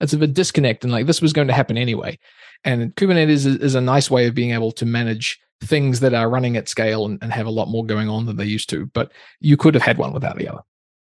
it's 0.00 0.12
a 0.12 0.26
disconnect 0.26 0.82
and 0.82 0.92
like 0.92 1.06
this 1.06 1.22
was 1.22 1.32
going 1.32 1.48
to 1.48 1.54
happen 1.54 1.78
anyway. 1.78 2.18
And 2.64 2.94
Kubernetes 2.96 3.46
is, 3.46 3.46
is, 3.46 3.74
a 3.74 3.80
nice 3.80 4.10
way 4.10 4.26
of 4.26 4.34
being 4.34 4.52
able 4.52 4.72
to 4.72 4.86
manage 4.86 5.38
things 5.62 6.00
that 6.00 6.14
are 6.14 6.30
running 6.30 6.56
at 6.56 6.68
scale 6.68 7.04
and, 7.04 7.18
and 7.22 7.32
have 7.32 7.46
a 7.46 7.50
lot 7.50 7.68
more 7.68 7.84
going 7.84 8.08
on 8.08 8.26
than 8.26 8.36
they 8.36 8.44
used 8.44 8.70
to. 8.70 8.86
But 8.86 9.12
you 9.40 9.56
could 9.56 9.74
have 9.74 9.82
had 9.82 9.98
one 9.98 10.12
without 10.12 10.36
the 10.36 10.48
other. 10.48 10.62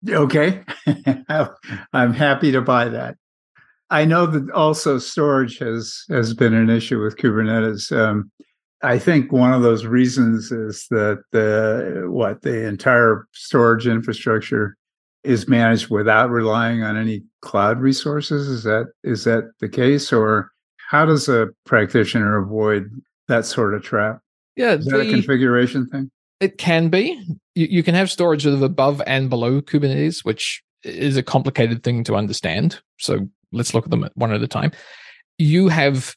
Okay. 0.09 0.63
I'm 1.93 2.13
happy 2.13 2.51
to 2.53 2.61
buy 2.61 2.89
that. 2.89 3.17
I 3.89 4.05
know 4.05 4.25
that 4.27 4.51
also 4.51 4.99
storage 4.99 5.57
has 5.59 6.03
has 6.09 6.33
been 6.33 6.53
an 6.53 6.69
issue 6.69 7.01
with 7.01 7.17
Kubernetes. 7.17 7.91
Um, 7.95 8.31
I 8.81 8.97
think 8.97 9.31
one 9.31 9.53
of 9.53 9.61
those 9.61 9.85
reasons 9.85 10.51
is 10.51 10.85
that 10.89 11.21
the 11.31 12.05
what 12.07 12.41
the 12.41 12.67
entire 12.67 13.27
storage 13.33 13.87
infrastructure 13.87 14.77
is 15.23 15.49
managed 15.49 15.89
without 15.89 16.29
relying 16.29 16.83
on 16.83 16.95
any 16.95 17.23
cloud 17.41 17.79
resources. 17.79 18.47
Is 18.47 18.63
that 18.63 18.87
is 19.03 19.23
that 19.25 19.51
the 19.59 19.69
case, 19.69 20.13
or 20.13 20.51
how 20.89 21.05
does 21.05 21.27
a 21.27 21.47
practitioner 21.65 22.37
avoid 22.37 22.89
that 23.27 23.45
sort 23.45 23.73
of 23.73 23.83
trap? 23.83 24.19
Yeah, 24.55 24.73
is 24.73 24.85
that 24.85 24.97
the, 24.97 25.09
a 25.09 25.11
configuration 25.11 25.87
thing? 25.87 26.09
It 26.39 26.57
can 26.57 26.89
be. 26.89 27.21
You, 27.55 27.67
you 27.69 27.83
can 27.83 27.95
have 27.95 28.09
storage 28.09 28.45
of 28.45 28.61
above 28.61 29.01
and 29.05 29.29
below 29.29 29.61
Kubernetes, 29.61 30.23
which 30.23 30.63
is 30.83 31.17
a 31.17 31.23
complicated 31.23 31.83
thing 31.83 32.03
to 32.05 32.15
understand. 32.15 32.79
So 32.97 33.27
let's 33.51 33.73
look 33.73 33.85
at 33.85 33.91
them 33.91 34.07
one 34.15 34.31
at 34.31 34.41
a 34.41 34.47
time. 34.47 34.71
You 35.37 35.67
have 35.69 36.15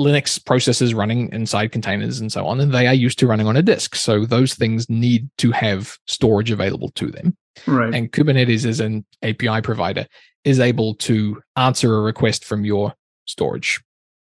Linux 0.00 0.44
processes 0.44 0.94
running 0.94 1.30
inside 1.32 1.72
containers 1.72 2.20
and 2.20 2.32
so 2.32 2.46
on, 2.46 2.60
and 2.60 2.72
they 2.72 2.86
are 2.86 2.94
used 2.94 3.18
to 3.20 3.26
running 3.26 3.46
on 3.46 3.56
a 3.56 3.62
disk. 3.62 3.94
So 3.94 4.24
those 4.24 4.54
things 4.54 4.88
need 4.88 5.28
to 5.38 5.50
have 5.52 5.96
storage 6.06 6.50
available 6.50 6.90
to 6.92 7.10
them. 7.10 7.36
Right. 7.66 7.94
And 7.94 8.10
Kubernetes 8.10 8.66
as 8.66 8.80
an 8.80 9.04
API 9.22 9.60
provider 9.62 10.06
is 10.44 10.58
able 10.58 10.94
to 10.96 11.40
answer 11.56 11.94
a 11.94 12.00
request 12.00 12.44
from 12.44 12.64
your 12.64 12.94
storage 13.26 13.80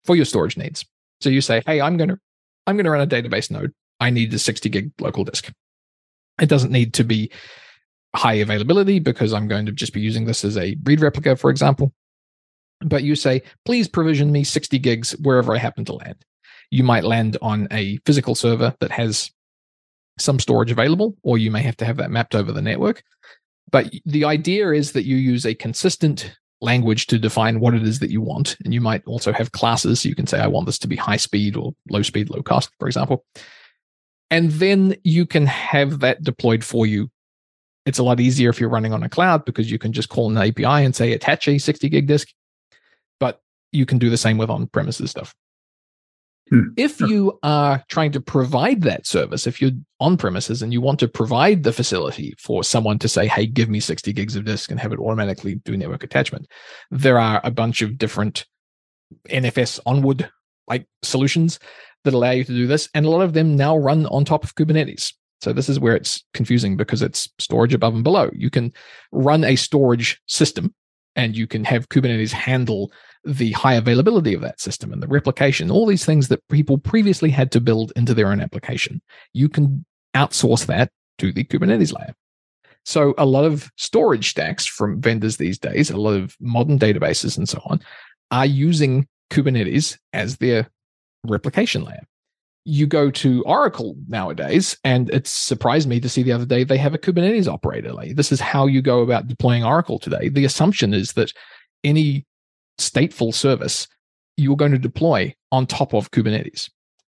for 0.03 0.15
your 0.15 0.25
storage 0.25 0.58
needs. 0.58 0.86
So 1.21 1.29
you 1.29 1.41
say, 1.41 1.62
"Hey, 1.65 1.81
I'm 1.81 1.97
going 1.97 2.10
to 2.10 2.19
I'm 2.67 2.75
going 2.75 2.86
to 2.86 2.91
run 2.91 3.01
a 3.01 3.08
database 3.08 3.49
node. 3.49 3.73
I 3.99 4.10
need 4.10 4.34
a 4.34 4.39
60 4.39 4.69
gig 4.69 4.91
local 4.99 5.23
disk. 5.23 5.51
It 6.41 6.49
doesn't 6.49 6.71
need 6.71 6.93
to 6.95 7.03
be 7.03 7.31
high 8.15 8.34
availability 8.34 8.99
because 8.99 9.34
I'm 9.34 9.47
going 9.47 9.65
to 9.65 9.71
just 9.71 9.93
be 9.93 10.01
using 10.01 10.25
this 10.25 10.43
as 10.43 10.58
a 10.58 10.75
read 10.84 11.01
replica, 11.01 11.36
for 11.36 11.49
example. 11.49 11.93
But 12.86 13.04
you 13.04 13.15
say, 13.15 13.41
please 13.65 13.88
provision 13.88 14.32
me 14.32 14.43
60 14.43 14.80
gigs 14.80 15.12
wherever 15.13 15.54
I 15.54 15.58
happen 15.58 15.84
to 15.86 15.93
land. 15.93 16.24
You 16.69 16.84
might 16.84 17.04
land 17.04 17.38
on 17.41 17.67
a 17.71 17.98
physical 18.06 18.36
server 18.36 18.76
that 18.80 18.91
has 18.91 19.32
some 20.19 20.39
storage 20.39 20.71
available, 20.71 21.17
or 21.24 21.38
you 21.38 21.52
may 21.52 21.62
have 21.63 21.78
to 21.78 21.86
have 21.86 21.98
that 21.98 22.12
mapped 22.12 22.36
over 22.36 22.52
the 22.52 22.62
network. 22.62 23.04
But 23.71 23.91
the 24.06 24.24
idea 24.24 24.71
is 24.71 24.91
that 24.91 25.06
you 25.06 25.17
use 25.17 25.45
a 25.45 25.56
consistent 25.56 26.36
language 26.62 27.08
to 27.08 27.17
define 27.17 27.60
what 27.60 27.74
it 27.74 27.84
is 27.84 28.00
that 28.00 28.12
you 28.12 28.21
want. 28.21 28.56
And 28.63 28.74
you 28.74 28.82
might 28.82 29.04
also 29.06 29.34
have 29.34 29.52
classes. 29.52 30.02
So 30.02 30.10
you 30.10 30.15
can 30.15 30.28
say, 30.28 30.39
I 30.39 30.48
want 30.48 30.67
this 30.67 30.80
to 30.80 30.88
be 30.88 30.95
high 30.95 31.17
speed 31.17 31.56
or 31.56 31.74
low 31.89 32.02
speed, 32.02 32.30
low 32.30 32.41
cost, 32.41 32.69
for 32.80 32.88
example. 32.88 33.26
And 34.32 34.52
then 34.52 34.95
you 35.04 35.26
can 35.26 35.45
have 35.48 36.00
that 36.00 36.24
deployed 36.24 36.63
for 36.63 36.86
you. 36.86 37.10
It's 37.86 38.00
a 38.00 38.04
lot 38.04 38.19
easier 38.19 38.50
if 38.50 38.60
you're 38.60 38.69
running 38.69 38.93
on 38.93 39.04
a 39.04 39.10
cloud 39.10 39.45
because 39.45 39.69
you 39.69 39.78
can 39.78 39.93
just 39.93 40.10
call 40.10 40.30
an 40.30 40.38
API 40.38 40.65
and 40.86 40.95
say, 40.95 41.13
attach 41.13 41.48
a 41.48 41.58
60 41.58 41.89
gig 41.89 42.08
disk. 42.08 42.30
You 43.76 43.86
can 43.86 43.98
do 43.98 44.10
the 44.10 44.18
same 44.18 44.38
with 44.38 44.50
on 44.50 44.68
premises 44.68 45.12
stuff. 45.12 45.36
Hmm. 46.50 46.70
If 46.78 47.02
you 47.02 47.40
are 47.42 47.84
trying 47.90 48.12
to 48.12 48.22
provide 48.22 48.84
that 48.84 49.08
service, 49.08 49.48
if 49.48 49.60
you're 49.60 49.72
on 50.00 50.16
premises 50.16 50.62
and 50.62 50.72
you 50.72 50.80
want 50.80 51.00
to 51.00 51.08
provide 51.08 51.64
the 51.64 51.74
facility 51.74 52.36
for 52.38 52.64
someone 52.64 53.00
to 53.00 53.08
say, 53.08 53.28
hey, 53.28 53.48
give 53.48 53.68
me 53.68 53.80
60 53.80 54.14
gigs 54.14 54.36
of 54.36 54.46
disk 54.46 54.70
and 54.70 54.80
have 54.80 54.94
it 54.94 55.00
automatically 55.00 55.56
do 55.56 55.76
network 55.76 56.04
attachment, 56.04 56.48
there 56.92 57.20
are 57.20 57.42
a 57.44 57.50
bunch 57.50 57.82
of 57.82 57.98
different 57.98 58.46
NFS 59.30 59.80
onward 59.88 60.30
like 60.68 60.86
solutions 61.02 61.60
that 62.04 62.14
allow 62.14 62.32
you 62.32 62.44
to 62.44 62.54
do 62.54 62.68
this. 62.68 62.90
And 62.94 63.08
a 63.08 63.10
lot 63.10 63.22
of 63.22 63.34
them 63.34 63.56
now 63.56 63.76
run 63.76 64.06
on 64.08 64.24
top 64.24 64.44
of 64.44 64.54
Kubernetes. 64.54 65.14
So 65.42 65.52
this 65.52 65.68
is 65.68 65.80
where 65.80 65.96
it's 65.96 66.24
confusing 66.34 66.78
because 66.78 67.02
it's 67.02 67.28
storage 67.40 67.74
above 67.74 67.96
and 67.96 68.04
below. 68.04 68.30
You 68.34 68.52
can 68.52 68.72
run 69.12 69.44
a 69.44 69.56
storage 69.56 70.22
system 70.28 70.74
and 71.16 71.36
you 71.36 71.48
can 71.48 71.64
have 71.64 71.90
Kubernetes 71.90 72.32
handle 72.32 72.92
the 73.26 73.52
high 73.54 73.74
availability 73.74 74.34
of 74.34 74.42
that 74.42 74.62
system 74.62 74.94
and 74.94 75.02
the 75.02 75.08
replication, 75.08 75.72
all 75.72 75.86
these 75.86 76.06
things 76.06 76.28
that 76.28 76.48
people 76.50 76.78
previously 76.78 77.30
had 77.30 77.52
to 77.52 77.60
build 77.60 77.92
into 77.96 78.14
their 78.14 78.28
own 78.32 78.40
application. 78.40 79.02
You 79.34 79.50
can 79.50 79.86
outsource 80.16 80.66
that 80.68 80.92
to 81.18 81.32
the 81.32 81.44
Kubernetes 81.44 81.98
layer. 81.98 82.14
So 82.86 83.16
a 83.18 83.26
lot 83.26 83.46
of 83.46 83.72
storage 83.78 84.30
stacks 84.30 84.66
from 84.66 85.02
vendors 85.02 85.38
these 85.38 85.58
days, 85.58 85.90
a 85.90 85.98
lot 85.98 86.14
of 86.14 86.36
modern 86.40 86.78
databases 86.78 87.36
and 87.38 87.50
so 87.50 87.60
on, 87.66 87.82
are 88.30 88.46
using 88.46 89.08
Kubernetes 89.32 89.98
as 90.14 90.38
their 90.38 90.70
replication 91.26 91.84
layer. 91.84 92.04
You 92.64 92.88
go 92.88 93.12
to 93.12 93.44
Oracle 93.44 93.96
nowadays, 94.08 94.78
and 94.84 95.10
it 95.12 95.28
surprised 95.28 95.88
me 95.88 96.00
to 96.00 96.10
see 96.10 96.24
the 96.24 96.32
other 96.32 96.46
day 96.46 96.64
they 96.64 96.78
have 96.78 96.94
a 96.94 97.00
Kubernetes 97.00 97.48
operator 97.48 97.94
layer. 97.94 98.14
This 98.14 98.32
is 98.32 98.40
how 98.40 98.68
you 98.68 98.82
go 98.82 99.02
about 99.02 99.28
deploying 99.28 99.64
Oracle 99.64 100.00
today. 100.00 100.30
The 100.30 100.46
assumption 100.46 100.94
is 100.94 101.14
that 101.14 101.32
any 101.84 102.26
stateful 102.78 103.34
service 103.34 103.88
you're 104.38 104.56
going 104.56 104.72
to 104.72 104.78
deploy 104.78 105.34
on 105.52 105.66
top 105.66 105.94
of 105.94 106.12
Kubernetes. 106.12 106.70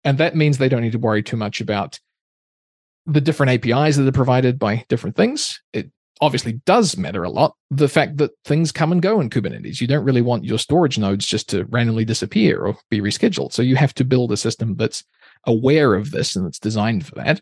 And 0.03 0.17
that 0.17 0.35
means 0.35 0.57
they 0.57 0.69
don't 0.69 0.81
need 0.81 0.93
to 0.93 0.99
worry 0.99 1.21
too 1.21 1.37
much 1.37 1.59
about 1.59 1.99
the 3.05 3.21
different 3.21 3.51
APIs 3.51 3.97
that 3.97 4.07
are 4.07 4.11
provided 4.11 4.57
by 4.57 4.85
different 4.87 5.15
things. 5.15 5.59
It 5.73 5.91
obviously 6.21 6.53
does 6.65 6.97
matter 6.97 7.23
a 7.23 7.29
lot. 7.29 7.55
The 7.71 7.87
fact 7.87 8.17
that 8.17 8.31
things 8.45 8.71
come 8.71 8.91
and 8.91 9.01
go 9.01 9.19
in 9.19 9.29
Kubernetes. 9.29 9.81
You 9.81 9.87
don't 9.87 10.05
really 10.05 10.21
want 10.21 10.45
your 10.45 10.59
storage 10.59 10.97
nodes 10.97 11.25
just 11.25 11.49
to 11.49 11.65
randomly 11.65 12.05
disappear 12.05 12.65
or 12.65 12.77
be 12.89 13.01
rescheduled. 13.01 13.51
So 13.51 13.61
you 13.61 13.75
have 13.75 13.93
to 13.95 14.05
build 14.05 14.31
a 14.31 14.37
system 14.37 14.75
that's 14.75 15.03
aware 15.45 15.95
of 15.95 16.11
this 16.11 16.35
and 16.35 16.45
that's 16.45 16.59
designed 16.59 17.05
for 17.05 17.15
that. 17.15 17.41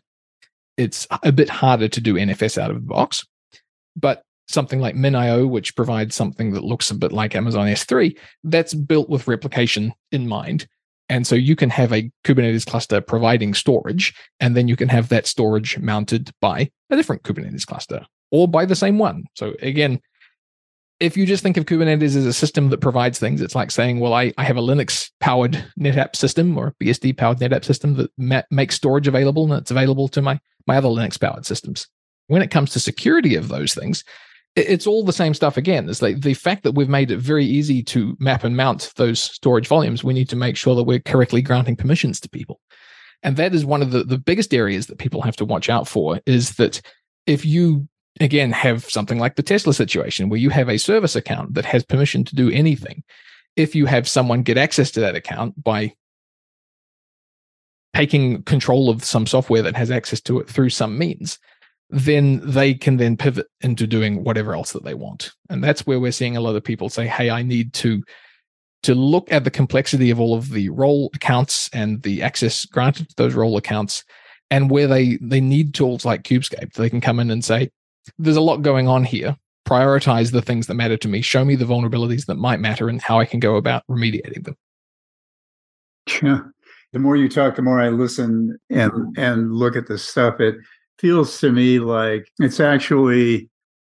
It's 0.76 1.06
a 1.22 1.32
bit 1.32 1.48
harder 1.48 1.88
to 1.88 2.00
do 2.00 2.14
NFS 2.14 2.56
out 2.56 2.70
of 2.70 2.76
the 2.76 2.86
box, 2.86 3.26
but 3.96 4.22
something 4.48 4.80
like 4.80 4.94
MinIO, 4.94 5.48
which 5.48 5.76
provides 5.76 6.14
something 6.14 6.52
that 6.52 6.64
looks 6.64 6.90
a 6.90 6.94
bit 6.94 7.12
like 7.12 7.36
Amazon 7.36 7.66
S3, 7.66 8.16
that's 8.44 8.74
built 8.74 9.08
with 9.08 9.28
replication 9.28 9.92
in 10.10 10.26
mind. 10.26 10.66
And 11.10 11.26
so 11.26 11.34
you 11.34 11.56
can 11.56 11.70
have 11.70 11.92
a 11.92 12.10
Kubernetes 12.24 12.66
cluster 12.66 13.00
providing 13.00 13.54
storage, 13.54 14.14
and 14.40 14.56
then 14.56 14.68
you 14.68 14.76
can 14.76 14.88
have 14.88 15.08
that 15.08 15.26
storage 15.26 15.78
mounted 15.78 16.30
by 16.40 16.70
a 16.90 16.96
different 16.96 17.22
Kubernetes 17.22 17.66
cluster 17.66 18.06
or 18.30 18.46
by 18.46 18.66
the 18.66 18.76
same 18.76 18.98
one. 18.98 19.24
So 19.34 19.54
again, 19.60 20.00
if 21.00 21.16
you 21.16 21.26
just 21.26 21.42
think 21.42 21.56
of 21.56 21.64
Kubernetes 21.64 22.16
as 22.16 22.26
a 22.26 22.32
system 22.32 22.70
that 22.70 22.80
provides 22.80 23.18
things, 23.18 23.40
it's 23.40 23.54
like 23.54 23.70
saying, 23.70 24.00
well, 24.00 24.14
I, 24.14 24.32
I 24.36 24.44
have 24.44 24.56
a 24.56 24.62
Linux 24.62 25.10
powered 25.20 25.64
NetApp 25.78 26.16
system 26.16 26.58
or 26.58 26.68
a 26.68 26.84
BSD 26.84 27.16
powered 27.16 27.38
NetApp 27.38 27.64
system 27.64 27.94
that 27.94 28.10
ma- 28.18 28.42
makes 28.50 28.74
storage 28.74 29.06
available 29.06 29.44
and 29.44 29.62
it's 29.62 29.70
available 29.70 30.08
to 30.08 30.20
my, 30.20 30.40
my 30.66 30.76
other 30.76 30.88
Linux 30.88 31.18
powered 31.20 31.46
systems. 31.46 31.86
When 32.26 32.42
it 32.42 32.50
comes 32.50 32.72
to 32.72 32.80
security 32.80 33.36
of 33.36 33.48
those 33.48 33.74
things, 33.74 34.04
it's 34.58 34.86
all 34.86 35.04
the 35.04 35.12
same 35.12 35.34
stuff 35.34 35.56
again. 35.56 35.88
It's 35.88 36.02
like 36.02 36.20
the 36.20 36.34
fact 36.34 36.62
that 36.62 36.72
we've 36.72 36.88
made 36.88 37.10
it 37.10 37.18
very 37.18 37.44
easy 37.44 37.82
to 37.84 38.16
map 38.18 38.44
and 38.44 38.56
mount 38.56 38.92
those 38.96 39.20
storage 39.20 39.66
volumes. 39.66 40.04
We 40.04 40.14
need 40.14 40.28
to 40.30 40.36
make 40.36 40.56
sure 40.56 40.74
that 40.74 40.84
we're 40.84 41.00
correctly 41.00 41.42
granting 41.42 41.76
permissions 41.76 42.20
to 42.20 42.28
people. 42.28 42.60
And 43.22 43.36
that 43.36 43.54
is 43.54 43.64
one 43.64 43.82
of 43.82 43.90
the, 43.90 44.04
the 44.04 44.18
biggest 44.18 44.54
areas 44.54 44.86
that 44.86 44.98
people 44.98 45.22
have 45.22 45.36
to 45.36 45.44
watch 45.44 45.68
out 45.68 45.88
for 45.88 46.20
is 46.26 46.56
that 46.56 46.80
if 47.26 47.44
you, 47.44 47.88
again, 48.20 48.52
have 48.52 48.84
something 48.84 49.18
like 49.18 49.36
the 49.36 49.42
Tesla 49.42 49.74
situation 49.74 50.28
where 50.28 50.38
you 50.38 50.50
have 50.50 50.68
a 50.68 50.78
service 50.78 51.16
account 51.16 51.54
that 51.54 51.64
has 51.64 51.84
permission 51.84 52.24
to 52.24 52.36
do 52.36 52.50
anything, 52.50 53.02
if 53.56 53.74
you 53.74 53.86
have 53.86 54.08
someone 54.08 54.42
get 54.42 54.56
access 54.56 54.90
to 54.92 55.00
that 55.00 55.16
account 55.16 55.62
by 55.62 55.92
taking 57.94 58.42
control 58.44 58.88
of 58.88 59.02
some 59.04 59.26
software 59.26 59.62
that 59.62 59.76
has 59.76 59.90
access 59.90 60.20
to 60.20 60.38
it 60.38 60.48
through 60.48 60.70
some 60.70 60.96
means, 60.96 61.38
then 61.90 62.40
they 62.44 62.74
can 62.74 62.98
then 62.98 63.16
pivot 63.16 63.46
into 63.60 63.86
doing 63.86 64.24
whatever 64.24 64.54
else 64.54 64.72
that 64.72 64.84
they 64.84 64.94
want. 64.94 65.32
And 65.48 65.64
that's 65.64 65.86
where 65.86 66.00
we're 66.00 66.12
seeing 66.12 66.36
a 66.36 66.40
lot 66.40 66.56
of 66.56 66.64
people 66.64 66.88
say, 66.88 67.06
hey, 67.06 67.30
I 67.30 67.42
need 67.42 67.72
to 67.74 68.02
to 68.84 68.94
look 68.94 69.30
at 69.32 69.44
the 69.44 69.50
complexity 69.50 70.10
of 70.10 70.20
all 70.20 70.36
of 70.36 70.50
the 70.50 70.68
role 70.68 71.10
accounts 71.14 71.68
and 71.72 72.00
the 72.02 72.22
access 72.22 72.64
granted 72.64 73.08
to 73.08 73.16
those 73.16 73.34
role 73.34 73.56
accounts 73.56 74.04
and 74.50 74.70
where 74.70 74.86
they 74.86 75.18
they 75.20 75.40
need 75.40 75.74
tools 75.74 76.04
like 76.04 76.22
Kubescape. 76.22 76.72
They 76.74 76.90
can 76.90 77.00
come 77.00 77.20
in 77.20 77.30
and 77.30 77.44
say, 77.44 77.70
there's 78.18 78.36
a 78.36 78.42
lot 78.42 78.62
going 78.62 78.88
on 78.88 79.04
here. 79.04 79.36
Prioritize 79.66 80.32
the 80.32 80.42
things 80.42 80.66
that 80.66 80.74
matter 80.74 80.96
to 80.96 81.08
me. 81.08 81.20
Show 81.20 81.44
me 81.44 81.54
the 81.54 81.66
vulnerabilities 81.66 82.26
that 82.26 82.36
might 82.36 82.60
matter 82.60 82.88
and 82.88 83.02
how 83.02 83.18
I 83.18 83.26
can 83.26 83.40
go 83.40 83.56
about 83.56 83.82
remediating 83.90 84.44
them. 84.44 84.56
Yeah. 86.22 86.40
The 86.92 86.98
more 86.98 87.16
you 87.16 87.28
talk, 87.28 87.56
the 87.56 87.62
more 87.62 87.80
I 87.80 87.90
listen 87.90 88.58
and 88.70 88.90
and 89.18 89.52
look 89.52 89.76
at 89.76 89.88
this 89.88 90.02
stuff. 90.04 90.40
It 90.40 90.56
feels 90.98 91.38
to 91.40 91.52
me 91.52 91.78
like 91.78 92.30
it's 92.38 92.60
actually 92.60 93.48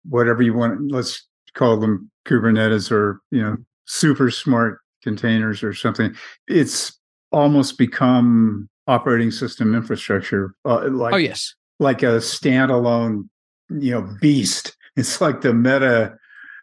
whatever 0.10 0.42
you 0.42 0.54
want 0.54 0.92
let's 0.92 1.26
call 1.54 1.78
them 1.78 2.10
kubernetes 2.26 2.92
or 2.92 3.20
you 3.32 3.42
know 3.42 3.58
super 3.86 4.30
smart 4.30 4.80
containers 5.04 5.64
or 5.64 5.74
something. 5.74 6.14
It's 6.48 6.98
almost 7.32 7.78
become 7.78 8.70
operating 8.88 9.32
system 9.32 9.76
infrastructure 9.76 10.56
uh, 10.64 10.88
like 10.90 11.14
oh 11.14 11.18
yes. 11.18 11.54
like 11.80 12.04
a 12.04 12.18
standalone 12.18 13.28
you 13.70 13.92
know 13.92 14.16
beast. 14.22 14.76
It's 14.96 15.22
like 15.22 15.42
the 15.42 15.54
meta 15.54 16.18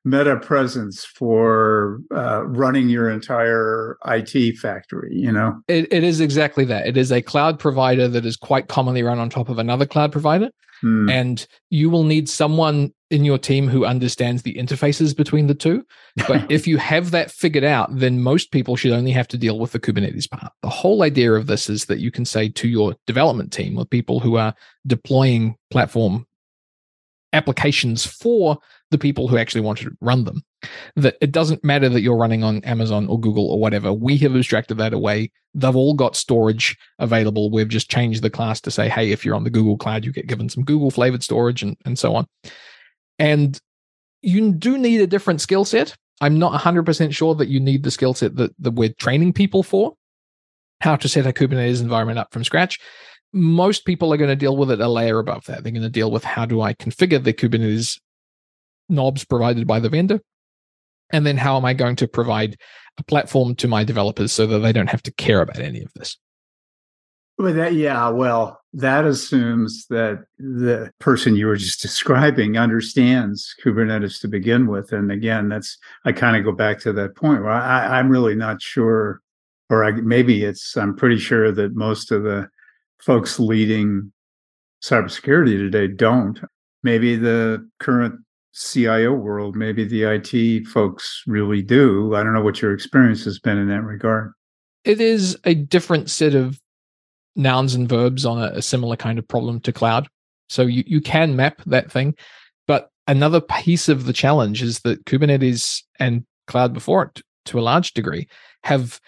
meta 0.05 0.37
presence 0.37 1.05
for 1.05 2.01
uh, 2.15 2.45
running 2.47 2.89
your 2.89 3.11
entire 3.11 3.97
IT 4.07 4.59
factory, 4.59 5.15
you 5.15 5.33
know? 5.33 5.61
It, 5.67 5.91
it 5.93 6.05
is 6.05 6.21
exactly 6.21 6.65
that. 6.67 6.87
It 6.87 6.97
is 6.97 7.11
a 7.11 7.23
cloud 7.23 7.59
provider 7.59 8.07
that 8.09 8.27
is 8.27 8.37
quite 8.37 8.69
commonly 8.69 9.03
run 9.03 9.19
on 9.19 9.31
top 9.31 9.49
of 9.49 9.59
another 9.59 9.87
cloud 9.87 10.13
provider. 10.13 10.51
Mm. 10.83 11.11
And 11.11 11.47
you 11.71 11.89
will 11.89 12.05
need 12.05 12.29
someone 12.29 12.93
in 13.11 13.25
your 13.25 13.39
team 13.39 13.69
who 13.69 13.87
understands 13.87 14.43
the 14.43 14.55
interfaces 14.55 15.17
between 15.17 15.47
the 15.47 15.55
two. 15.55 15.87
But 16.29 16.45
if 16.51 16.67
you 16.67 16.77
have 16.77 17.11
that 17.13 17.31
figured 17.31 17.65
out, 17.65 17.89
then 17.97 18.23
most 18.23 18.51
people 18.51 18.77
should 18.77 18.93
only 18.93 19.13
have 19.13 19.29
to 19.29 19.39
deal 19.39 19.59
with 19.59 19.73
the 19.73 19.81
Kubernetes 19.81 20.29
part. 20.29 20.53
The 20.63 20.69
whole 20.69 21.03
idea 21.03 21.33
of 21.33 21.47
this 21.47 21.71
is 21.71 21.87
that 21.87 22.01
you 22.01 22.11
can 22.11 22.27
say 22.27 22.51
to 22.51 22.69
your 22.69 22.95
development 23.07 23.53
team 23.53 23.79
or 23.79 23.87
people 23.87 24.21
who 24.21 24.37
are 24.37 24.55
deploying 24.87 25.57
platform 25.71 26.27
applications 27.33 28.07
for 28.07 28.59
the 28.95 28.99
people 28.99 29.27
who 29.27 29.37
actually 29.37 29.61
want 29.61 29.81
to 29.81 29.91
run 30.01 30.23
them. 30.23 30.41
That 30.95 31.17
it 31.21 31.33
doesn't 31.33 31.65
matter 31.65 31.89
that 31.89 32.01
you're 32.01 32.17
running 32.17 32.45
on 32.45 32.63
Amazon 32.63 33.09
or 33.09 33.19
Google 33.19 33.51
or 33.51 33.59
whatever. 33.59 33.93
We 33.93 34.17
have 34.19 34.37
abstracted 34.37 34.79
that 34.79 34.93
away. 34.93 35.33
They've 35.53 35.75
all 35.75 35.95
got 35.95 36.15
storage 36.15 36.77
available. 37.01 37.51
We've 37.51 37.69
just 37.69 37.91
changed 37.91 38.23
the 38.23 38.31
class 38.31 38.61
to 38.61 38.71
say, 38.71 38.89
hey, 38.89 39.11
if 39.11 39.25
you're 39.25 39.35
on 39.35 39.43
the 39.43 39.51
Google 39.51 39.77
Cloud, 39.77 40.05
you 40.05 40.13
get 40.13 40.29
given 40.29 40.49
some 40.49 40.63
Google 40.63 40.93
flavored 40.93 41.25
storage 41.25 41.61
and, 41.61 41.77
and 41.85 41.99
so 41.99 42.15
on. 42.15 42.27
And 43.19 43.59
you 44.23 44.53
do 44.53 44.79
need 44.79 45.01
a 45.01 45.09
different 45.09 45.41
skill 45.41 45.65
set. 45.65 45.97
I'm 46.21 46.39
not 46.39 46.59
100% 46.61 47.13
sure 47.13 47.35
that 47.35 47.49
you 47.49 47.59
need 47.59 47.83
the 47.83 47.91
skill 47.91 48.15
set 48.15 48.37
that, 48.37 48.53
that 48.61 48.75
we're 48.75 48.95
training 49.01 49.33
people 49.33 49.65
for, 49.65 49.95
how 50.81 50.95
to 50.95 51.09
set 51.09 51.27
a 51.27 51.33
Kubernetes 51.33 51.83
environment 51.83 52.21
up 52.21 52.33
from 52.33 52.45
scratch 52.45 52.79
most 53.35 53.85
people 53.85 54.15
are 54.15 54.17
going 54.17 54.31
to 54.31 54.37
deal 54.37 54.57
with 54.57 54.71
it 54.71 54.81
a 54.81 54.89
layer 54.89 55.19
above 55.19 55.45
that. 55.47 55.65
They're 55.65 55.73
going 55.73 55.83
to 55.83 55.91
deal 55.91 56.11
with 56.13 56.23
how 56.23 56.47
do 56.47 56.63
I 56.63 56.73
configure 56.73 57.23
the 57.23 57.33
Kubernetes 57.33 57.99
knobs 58.89 59.25
provided 59.25 59.67
by 59.67 59.81
the 59.81 59.89
vendor? 59.89 60.21
And 61.11 61.27
then 61.27 61.37
how 61.37 61.57
am 61.57 61.65
I 61.65 61.75
going 61.75 61.97
to 61.97 62.09
provide 62.09 62.57
a 62.99 63.05
platform 63.05 63.55
to 63.57 63.69
my 63.69 63.85
developers 63.85 64.33
so 64.33 64.47
that 64.47 64.59
they 64.61 64.73
don't 64.73 64.91
have 64.91 65.03
to 65.03 65.13
care 65.13 65.41
about 65.41 65.59
any 65.59 65.83
of 65.83 65.93
this? 65.95 66.17
Well, 67.37 67.53
that, 67.53 67.75
yeah, 67.75 68.09
well, 68.11 68.61
that 68.75 69.05
assumes 69.05 69.87
that 69.91 70.25
the 70.39 70.93
person 71.01 71.35
you 71.35 71.47
were 71.47 71.57
just 71.57 71.83
describing 71.83 72.57
understands 72.57 73.55
Kubernetes 73.63 74.21
to 74.21 74.29
begin 74.29 74.69
with. 74.69 74.93
And 74.93 75.11
again, 75.11 75.49
that's, 75.49 75.77
I 76.05 76.13
kind 76.13 76.37
of 76.37 76.45
go 76.45 76.53
back 76.53 76.79
to 76.81 76.93
that 76.93 77.17
point 77.17 77.43
where 77.43 77.51
I, 77.51 77.99
I'm 77.99 78.09
really 78.09 78.37
not 78.37 78.63
sure, 78.63 79.21
or 79.69 79.85
I, 79.85 79.91
maybe 79.93 80.45
it's, 80.45 80.77
I'm 80.77 80.95
pretty 80.95 81.19
sure 81.19 81.51
that 81.51 81.75
most 81.75 82.13
of 82.13 82.23
the 82.23 82.49
folks 83.01 83.41
leading 83.41 84.13
cybersecurity 84.83 85.57
today 85.57 85.89
don't. 85.89 86.39
Maybe 86.85 87.17
the 87.17 87.69
current 87.81 88.24
CIO 88.55 89.13
world, 89.13 89.57
maybe 89.57 89.85
the 89.85 90.05
IT 90.05 90.67
folks 90.69 91.23
really 91.27 91.63
do. 91.63 92.15
I 92.15 92.23
don't 92.23 92.35
know 92.35 92.43
what 92.43 92.63
your 92.63 92.73
experience 92.73 93.25
has 93.25 93.39
been 93.39 93.59
in 93.59 93.69
that 93.69 93.83
regard. 93.83 94.33
It 94.85 95.01
is 95.01 95.37
a 95.45 95.55
different 95.55 96.11
set 96.11 96.35
of 96.35 96.61
nouns 97.37 97.75
and 97.75 97.89
verbs 97.89 98.25
on 98.25 98.41
a, 98.41 98.57
a 98.57 98.63
similar 98.63 98.97
kind 98.97 99.19
of 99.19 99.27
problem 99.27 99.61
to 99.61 99.73
cloud. 99.73 100.09
So 100.49 100.63
you, 100.63 100.85
you 100.87 101.01
can 101.01 101.35
map 101.35 101.63
that 101.67 101.91
thing. 101.91 102.15
But 102.67 102.91
another 103.09 103.41
piece 103.41 103.89
of 103.89 104.05
the 104.05 104.13
challenge 104.13 104.63
is 104.63 104.81
that 104.81 105.05
Kubernetes 105.05 105.83
and 105.99 106.25
cloud 106.47 106.73
before 106.73 107.05
it, 107.05 107.23
to 107.47 107.59
a 107.59 107.63
large 107.63 107.93
degree, 107.93 108.29
have 108.63 109.01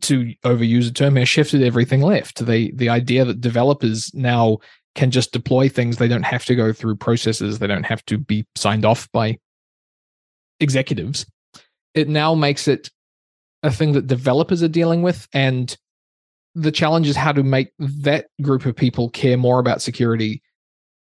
to 0.00 0.32
overuse 0.44 0.88
a 0.88 0.92
term 0.92 1.16
here, 1.16 1.26
shifted 1.26 1.62
everything 1.62 2.00
left. 2.00 2.44
The 2.44 2.72
the 2.74 2.88
idea 2.88 3.24
that 3.24 3.40
developers 3.40 4.10
now 4.14 4.58
can 4.94 5.10
just 5.10 5.32
deploy 5.32 5.68
things, 5.68 5.96
they 5.96 6.08
don't 6.08 6.24
have 6.24 6.44
to 6.44 6.54
go 6.54 6.72
through 6.72 6.96
processes, 6.96 7.58
they 7.58 7.66
don't 7.66 7.86
have 7.86 8.04
to 8.06 8.18
be 8.18 8.46
signed 8.56 8.84
off 8.84 9.10
by 9.12 9.38
executives. 10.60 11.26
It 11.94 12.08
now 12.08 12.34
makes 12.34 12.68
it 12.68 12.90
a 13.62 13.70
thing 13.70 13.92
that 13.92 14.06
developers 14.06 14.62
are 14.62 14.68
dealing 14.68 15.02
with. 15.02 15.28
And 15.32 15.76
the 16.54 16.72
challenge 16.72 17.08
is 17.08 17.16
how 17.16 17.32
to 17.32 17.42
make 17.42 17.72
that 17.78 18.26
group 18.42 18.66
of 18.66 18.76
people 18.76 19.08
care 19.10 19.36
more 19.36 19.58
about 19.58 19.82
security 19.82 20.42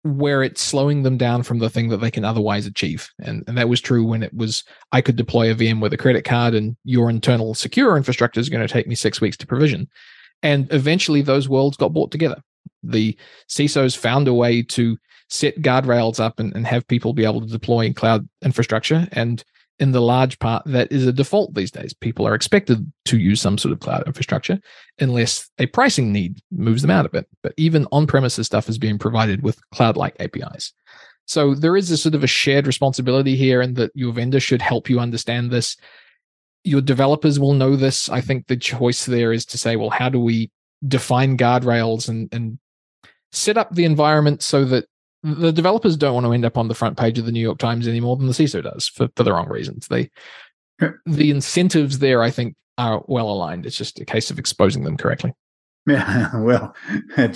where 0.03 0.43
it's 0.43 0.61
slowing 0.61 1.03
them 1.03 1.17
down 1.17 1.43
from 1.43 1.59
the 1.59 1.71
thing 1.71 1.89
that 1.89 1.97
they 1.97 2.11
can 2.11 2.27
otherwise 2.27 2.67
achieve. 2.67 3.09
And, 3.21 3.43
and 3.49 3.57
that 3.57 3.71
was 3.71 3.81
true 3.81 4.05
when 4.05 4.23
it 4.23 4.35
was 4.35 4.63
I 4.93 5.01
could 5.01 5.17
deploy 5.17 5.51
a 5.51 5.55
VM 5.55 5.81
with 5.81 5.95
a 5.95 5.97
credit 5.97 6.25
card 6.25 6.55
and 6.55 6.77
your 6.85 7.09
internal 7.09 7.55
secure 7.55 7.97
infrastructure 7.97 8.39
is 8.39 8.51
going 8.51 8.67
to 8.67 8.73
take 8.73 8.87
me 8.87 8.95
six 8.95 9.23
weeks 9.23 9.39
to 9.39 9.47
provision. 9.47 9.89
And 10.43 10.71
eventually 10.73 11.23
those 11.23 11.49
worlds 11.49 11.79
got 11.79 11.95
brought 11.95 12.11
together. 12.11 12.43
The 12.85 13.17
CISOs 13.49 13.97
found 13.97 14.29
a 14.29 14.35
way 14.35 14.63
to 14.63 14.97
set 15.29 15.61
guardrails 15.61 16.21
up 16.21 16.39
and, 16.39 16.55
and 16.55 16.67
have 16.67 16.87
people 16.87 17.13
be 17.13 17.25
able 17.25 17.41
to 17.41 17.47
deploy 17.47 17.87
in 17.87 17.95
cloud 17.95 18.29
infrastructure. 18.43 19.09
And 19.13 19.43
in 19.81 19.93
the 19.93 20.01
large 20.01 20.39
part 20.39 20.63
that 20.67 20.91
is 20.93 21.07
a 21.07 21.13
default 21.13 21.55
these 21.55 21.71
days. 21.71 21.93
People 21.93 22.27
are 22.29 22.35
expected 22.35 22.91
to 23.07 23.19
use 23.19 23.41
some 23.41 23.59
sort 23.59 23.73
of 23.73 23.81
cloud 23.81 24.05
infrastructure 24.07 24.61
unless 25.01 25.51
a 25.59 25.67
pricing 25.67 26.13
need 26.13 26.41
moves 26.53 26.83
them 26.83 26.93
out 26.93 27.07
of 27.07 27.15
it. 27.15 27.27
But 27.43 27.55
even 27.57 27.87
on 27.91 28.07
premises 28.07 28.47
stuff 28.47 28.69
is 28.69 28.79
being 28.79 28.99
provided 28.99 29.43
with 29.43 29.59
cloud 29.71 29.97
like 29.97 30.15
APIs. 30.21 30.73
So 31.27 31.55
there 31.55 31.77
is 31.77 31.91
a 31.91 31.97
sort 31.97 32.15
of 32.15 32.23
a 32.23 32.29
shared 32.29 32.67
responsibility 32.67 33.35
here, 33.35 33.61
and 33.63 33.77
that 33.77 33.91
your 33.95 34.13
vendor 34.13 34.41
should 34.41 34.61
help 34.61 34.91
you 34.91 35.01
understand 35.01 35.51
this. 35.51 35.77
Your 36.65 36.81
developers 36.81 37.41
will 37.41 37.55
know 37.55 37.77
this. 37.77 38.09
I 38.09 38.21
think 38.21 38.47
the 38.47 38.57
choice 38.57 39.07
there 39.07 39.33
is 39.33 39.47
to 39.47 39.59
say, 39.59 39.77
well, 39.77 39.91
how 39.91 40.09
do 40.09 40.21
we 40.21 40.51
define 40.87 41.39
guardrails 41.39 42.09
and, 42.09 42.33
and 42.33 42.59
set 43.35 43.57
up 43.57 43.75
the 43.75 43.85
environment 43.85 44.43
so 44.43 44.65
that 44.65 44.87
the 45.23 45.53
developers 45.53 45.97
don't 45.97 46.15
want 46.15 46.27
to 46.27 46.33
end 46.33 46.45
up 46.45 46.59
on 46.59 46.69
the 46.69 46.75
front 46.75 46.99
page 46.99 47.19
of 47.19 47.25
the 47.25 47.33
New 47.33 47.41
York 47.41 47.59
Times 47.59 47.89
any 47.89 48.01
more 48.01 48.17
than 48.17 48.27
the 48.27 48.33
CISO 48.33 48.63
does 48.63 48.89
for, 48.89 49.09
for 49.17 49.23
the 49.23 49.33
wrong 49.33 49.49
reasons. 49.49 49.89
They 49.89 50.11
the 51.07 51.31
incentives 51.31 52.01
there, 52.01 52.23
I 52.23 52.31
think, 52.31 52.57
are 52.79 53.03
well 53.07 53.31
aligned. 53.31 53.65
It's 53.65 53.77
just 53.77 54.01
a 54.01 54.05
case 54.05 54.31
of 54.31 54.39
exposing 54.39 54.85
them 54.85 54.97
correctly. 54.97 55.33
Yeah, 55.87 56.37
well, 56.41 56.75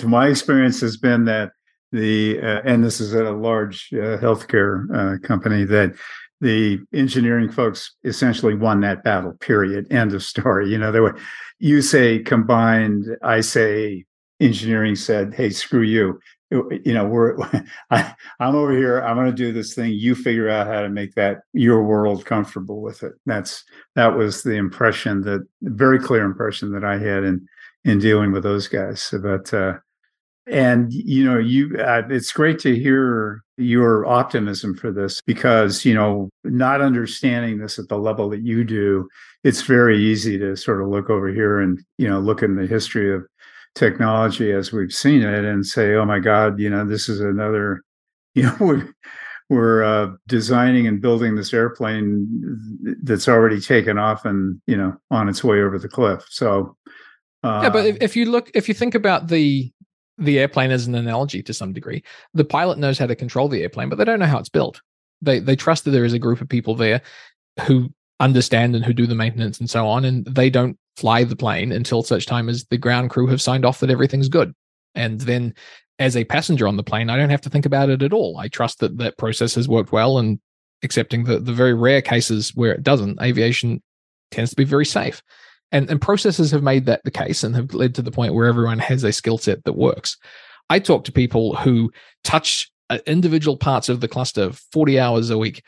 my 0.05 0.27
experience 0.27 0.81
has 0.81 0.97
been 0.97 1.25
that 1.25 1.51
the 1.91 2.39
uh, 2.39 2.61
and 2.65 2.83
this 2.83 2.99
is 2.99 3.15
at 3.15 3.25
a 3.25 3.31
large 3.31 3.89
uh, 3.93 4.17
healthcare 4.17 4.85
uh, 4.93 5.27
company 5.27 5.63
that 5.65 5.95
the 6.41 6.79
engineering 6.93 7.49
folks 7.51 7.95
essentially 8.03 8.55
won 8.55 8.81
that 8.81 9.03
battle. 9.03 9.33
Period. 9.39 9.91
End 9.91 10.13
of 10.13 10.23
story. 10.23 10.69
You 10.69 10.77
know, 10.77 10.91
there 10.91 11.03
were 11.03 11.17
you 11.59 11.81
say 11.81 12.19
combined, 12.19 13.05
I 13.23 13.41
say 13.41 14.05
engineering 14.39 14.95
said, 14.95 15.33
"Hey, 15.33 15.49
screw 15.49 15.81
you." 15.81 16.19
you 16.51 16.93
know 16.93 17.05
we're 17.05 17.37
I, 17.91 18.13
i'm 18.39 18.55
over 18.55 18.71
here. 18.75 19.01
I'm 19.01 19.15
going 19.15 19.27
to 19.27 19.33
do 19.33 19.53
this 19.53 19.73
thing. 19.73 19.91
You 19.93 20.15
figure 20.15 20.49
out 20.49 20.67
how 20.67 20.81
to 20.81 20.89
make 20.89 21.13
that 21.15 21.41
your 21.53 21.83
world 21.83 22.25
comfortable 22.25 22.81
with 22.81 23.03
it. 23.03 23.13
That's 23.25 23.63
that 23.95 24.17
was 24.17 24.43
the 24.43 24.55
impression 24.55 25.21
that 25.21 25.45
very 25.61 25.99
clear 25.99 26.23
impression 26.23 26.71
that 26.73 26.83
i 26.83 26.97
had 26.97 27.23
in 27.23 27.47
in 27.85 27.99
dealing 27.99 28.31
with 28.31 28.43
those 28.43 28.67
guys. 28.67 29.13
But 29.21 29.53
uh 29.53 29.77
and 30.47 30.91
you 30.91 31.23
know 31.23 31.37
you 31.37 31.77
uh, 31.77 32.01
it's 32.09 32.31
great 32.31 32.57
to 32.59 32.75
hear 32.75 33.43
your 33.57 34.05
optimism 34.07 34.75
for 34.75 34.91
this 34.91 35.21
because 35.21 35.85
you 35.85 35.93
know 35.93 36.29
not 36.43 36.81
understanding 36.81 37.59
this 37.59 37.77
at 37.77 37.87
the 37.89 37.97
level 37.97 38.29
that 38.29 38.41
you 38.41 38.63
do 38.63 39.07
it's 39.43 39.61
very 39.61 39.99
easy 39.99 40.39
to 40.39 40.55
sort 40.55 40.81
of 40.81 40.87
look 40.87 41.09
over 41.09 41.27
here 41.27 41.59
and 41.59 41.83
you 41.97 42.07
know 42.07 42.19
look 42.19 42.41
in 42.41 42.55
the 42.55 42.65
history 42.65 43.13
of 43.13 43.23
technology 43.75 44.51
as 44.51 44.71
we've 44.71 44.93
seen 44.93 45.21
it 45.21 45.45
and 45.45 45.65
say, 45.65 45.93
oh 45.95 46.05
my 46.05 46.19
God, 46.19 46.59
you 46.59 46.69
know, 46.69 46.85
this 46.85 47.09
is 47.09 47.21
another, 47.21 47.83
you 48.35 48.43
know, 48.43 48.55
we're, 48.59 48.93
we're 49.49 49.83
uh, 49.83 50.11
designing 50.27 50.85
and 50.85 51.01
building 51.01 51.35
this 51.35 51.53
airplane 51.53 52.27
that's 53.03 53.27
already 53.27 53.59
taken 53.59 53.97
off 53.97 54.25
and, 54.25 54.61
you 54.67 54.77
know, 54.77 54.95
on 55.09 55.27
its 55.27 55.43
way 55.43 55.61
over 55.61 55.79
the 55.79 55.89
cliff. 55.89 56.23
So, 56.29 56.75
uh, 57.43 57.61
yeah, 57.63 57.69
but 57.69 57.85
if, 57.85 57.97
if 58.01 58.15
you 58.15 58.25
look, 58.25 58.51
if 58.53 58.67
you 58.67 58.75
think 58.75 58.93
about 58.93 59.27
the, 59.27 59.71
the 60.17 60.37
airplane 60.37 60.69
as 60.71 60.85
an 60.85 60.93
analogy 60.93 61.41
to 61.41 61.53
some 61.53 61.73
degree, 61.73 62.03
the 62.33 62.45
pilot 62.45 62.77
knows 62.77 62.99
how 62.99 63.07
to 63.07 63.15
control 63.15 63.47
the 63.47 63.61
airplane, 63.61 63.89
but 63.89 63.97
they 63.97 64.05
don't 64.05 64.19
know 64.19 64.25
how 64.25 64.37
it's 64.37 64.49
built. 64.49 64.81
They, 65.21 65.39
they 65.39 65.55
trust 65.55 65.85
that 65.85 65.91
there 65.91 66.05
is 66.05 66.13
a 66.13 66.19
group 66.19 66.41
of 66.41 66.49
people 66.49 66.75
there 66.75 67.01
who 67.65 67.89
understand 68.19 68.75
and 68.75 68.85
who 68.85 68.93
do 68.93 69.07
the 69.07 69.15
maintenance 69.15 69.59
and 69.59 69.69
so 69.69 69.87
on. 69.87 70.05
And 70.05 70.25
they 70.25 70.49
don't 70.49 70.77
fly 70.99 71.23
the 71.23 71.35
plane 71.35 71.71
until 71.71 72.03
such 72.03 72.25
time 72.25 72.49
as 72.49 72.65
the 72.65 72.77
ground 72.77 73.09
crew 73.09 73.27
have 73.27 73.41
signed 73.41 73.65
off 73.65 73.79
that 73.79 73.89
everything's 73.89 74.29
good. 74.29 74.53
And 74.95 75.21
then 75.21 75.53
as 75.97 76.17
a 76.17 76.25
passenger 76.25 76.67
on 76.67 76.77
the 76.77 76.83
plane, 76.83 77.09
I 77.09 77.17
don't 77.17 77.29
have 77.29 77.41
to 77.41 77.49
think 77.49 77.65
about 77.65 77.89
it 77.89 78.03
at 78.03 78.13
all. 78.13 78.37
I 78.37 78.47
trust 78.49 78.79
that 78.79 78.97
that 78.97 79.17
process 79.17 79.55
has 79.55 79.67
worked 79.67 79.91
well 79.91 80.17
and 80.17 80.39
accepting 80.83 81.23
the, 81.23 81.39
the 81.39 81.53
very 81.53 81.73
rare 81.73 82.01
cases 82.01 82.55
where 82.55 82.73
it 82.73 82.83
doesn't, 82.83 83.21
aviation 83.21 83.81
tends 84.31 84.49
to 84.49 84.55
be 84.55 84.63
very 84.65 84.85
safe. 84.85 85.21
And, 85.71 85.89
and 85.89 86.01
processes 86.01 86.51
have 86.51 86.63
made 86.63 86.85
that 86.85 87.03
the 87.03 87.11
case 87.11 87.43
and 87.43 87.55
have 87.55 87.73
led 87.73 87.95
to 87.95 88.01
the 88.01 88.11
point 88.11 88.33
where 88.33 88.47
everyone 88.47 88.79
has 88.79 89.03
a 89.03 89.11
skill 89.11 89.37
set 89.37 89.63
that 89.63 89.73
works. 89.73 90.17
I 90.69 90.79
talk 90.79 91.03
to 91.05 91.11
people 91.11 91.55
who 91.55 91.91
touch 92.23 92.71
uh, 92.89 92.99
individual 93.05 93.57
parts 93.57 93.89
of 93.89 94.01
the 94.01 94.07
cluster 94.07 94.51
40 94.71 94.99
hours 94.99 95.29
a 95.29 95.37
week 95.37 95.63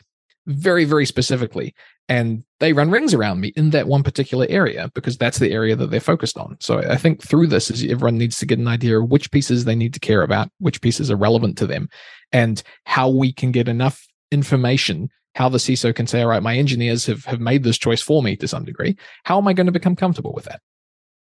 very, 0.46 0.84
very 0.84 1.06
specifically. 1.06 1.74
And 2.12 2.44
they 2.60 2.74
run 2.74 2.90
rings 2.90 3.14
around 3.14 3.40
me 3.40 3.54
in 3.56 3.70
that 3.70 3.86
one 3.86 4.02
particular 4.02 4.44
area 4.50 4.90
because 4.94 5.16
that's 5.16 5.38
the 5.38 5.50
area 5.50 5.74
that 5.74 5.90
they're 5.90 5.98
focused 5.98 6.36
on. 6.36 6.58
So 6.60 6.80
I 6.80 6.96
think 6.96 7.22
through 7.22 7.46
this 7.46 7.70
is 7.70 7.82
everyone 7.84 8.18
needs 8.18 8.36
to 8.40 8.46
get 8.46 8.58
an 8.58 8.68
idea 8.68 9.00
of 9.00 9.10
which 9.10 9.30
pieces 9.30 9.64
they 9.64 9.74
need 9.74 9.94
to 9.94 10.00
care 10.00 10.20
about, 10.20 10.50
which 10.58 10.82
pieces 10.82 11.10
are 11.10 11.16
relevant 11.16 11.56
to 11.56 11.66
them, 11.66 11.88
and 12.30 12.62
how 12.84 13.08
we 13.08 13.32
can 13.32 13.50
get 13.50 13.66
enough 13.66 14.06
information 14.30 15.08
how 15.34 15.48
the 15.48 15.56
CISO 15.56 15.94
can 15.94 16.06
say, 16.06 16.20
all 16.20 16.28
right, 16.28 16.42
my 16.42 16.54
engineers 16.54 17.06
have, 17.06 17.24
have 17.24 17.40
made 17.40 17.62
this 17.62 17.78
choice 17.78 18.02
for 18.02 18.22
me 18.22 18.36
to 18.36 18.46
some 18.46 18.66
degree. 18.66 18.98
How 19.24 19.38
am 19.38 19.48
I 19.48 19.54
going 19.54 19.64
to 19.64 19.72
become 19.72 19.96
comfortable 19.96 20.34
with 20.34 20.44
that? 20.44 20.60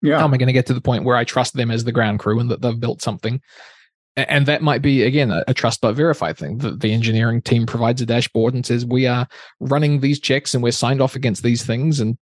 Yeah. 0.03 0.19
How 0.19 0.25
am 0.25 0.33
I 0.35 0.37
going 0.37 0.45
to 0.45 0.53
get 0.53 0.67
to 0.67 0.75
the 0.75 0.81
point 0.81 1.05
where 1.05 1.15
I 1.15 1.23
trust 1.23 1.55
them 1.55 1.71
as 1.71 1.85
the 1.85 1.91
ground 1.91 2.19
crew 2.19 2.39
and 2.39 2.51
that 2.51 2.61
they've 2.61 2.79
built 2.79 3.01
something 3.01 3.41
and 4.17 4.45
that 4.45 4.61
might 4.61 4.81
be 4.81 5.03
again 5.03 5.31
a, 5.31 5.43
a 5.47 5.53
trust 5.53 5.81
but 5.81 5.93
verify 5.93 6.33
thing. 6.33 6.59
The, 6.59 6.71
the 6.71 6.93
engineering 6.93 7.41
team 7.41 7.65
provides 7.65 8.01
a 8.01 8.05
dashboard 8.05 8.53
and 8.53 8.65
says 8.65 8.85
we 8.85 9.07
are 9.07 9.27
running 9.59 9.99
these 9.99 10.19
checks 10.19 10.53
and 10.53 10.63
we're 10.63 10.71
signed 10.71 11.01
off 11.01 11.15
against 11.15 11.43
these 11.43 11.65
things 11.65 11.99
and 11.99 12.17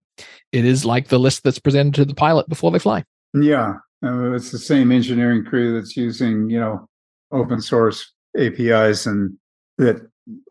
it 0.52 0.66
is 0.66 0.86
like 0.86 1.08
the 1.08 1.20
list 1.20 1.44
that's 1.44 1.60
presented 1.60 1.96
to 1.96 2.06
the 2.06 2.16
pilot 2.16 2.48
before 2.50 2.72
they 2.72 2.80
fly. 2.80 3.04
Yeah 3.34 3.76
uh, 4.04 4.34
it's 4.34 4.52
the 4.52 4.60
same 4.60 4.92
engineering 4.92 5.44
crew 5.44 5.74
that's 5.74 5.96
using 5.96 6.50
you 6.50 6.60
know 6.60 6.88
open 7.32 7.62
source 7.62 8.12
apis 8.38 9.06
and 9.06 9.36
that 9.78 9.98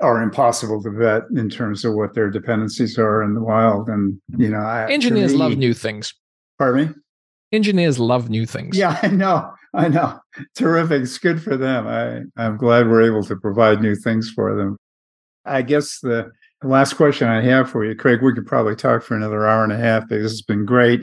are 0.01 0.23
impossible 0.23 0.83
to 0.83 0.91
vet 0.91 1.23
in 1.35 1.49
terms 1.49 1.85
of 1.85 1.95
what 1.95 2.15
their 2.15 2.31
dependencies 2.31 2.99
are 2.99 3.23
in 3.23 3.35
the 3.35 3.43
wild 3.43 3.89
and 3.89 4.19
you 4.37 4.49
know 4.49 4.59
I, 4.59 4.91
engineers 4.91 5.33
me, 5.33 5.39
love 5.39 5.57
new 5.57 5.75
things. 5.75 6.15
Pardon 6.59 6.89
me? 6.89 6.95
Engineers 7.53 7.99
love 7.99 8.31
new 8.31 8.47
things. 8.47 8.77
Yeah 8.77 8.99
i 9.03 9.09
know 9.09 9.51
I 9.75 9.89
know. 9.89 10.19
Terrific. 10.55 11.03
It's 11.03 11.19
good 11.19 11.43
for 11.43 11.57
them. 11.57 11.87
I, 11.87 12.23
I'm 12.43 12.57
glad 12.57 12.89
we're 12.89 13.07
able 13.07 13.23
to 13.25 13.37
provide 13.37 13.81
new 13.81 13.95
things 13.95 14.31
for 14.31 14.55
them. 14.55 14.77
I 15.45 15.63
guess 15.63 16.01
the 16.01 16.31
last 16.63 16.95
question 16.95 17.29
I 17.29 17.43
have 17.43 17.71
for 17.71 17.85
you, 17.85 17.95
Craig, 17.95 18.23
we 18.23 18.35
could 18.35 18.47
probably 18.47 18.77
talk 18.77 19.03
for 19.03 19.17
another 19.17 19.47
hour 19.47 19.65
and 19.65 19.73
a 19.73 19.79
half. 19.79 20.09
But 20.09 20.17
this 20.17 20.33
has 20.33 20.43
been 20.43 20.67
great. 20.67 21.03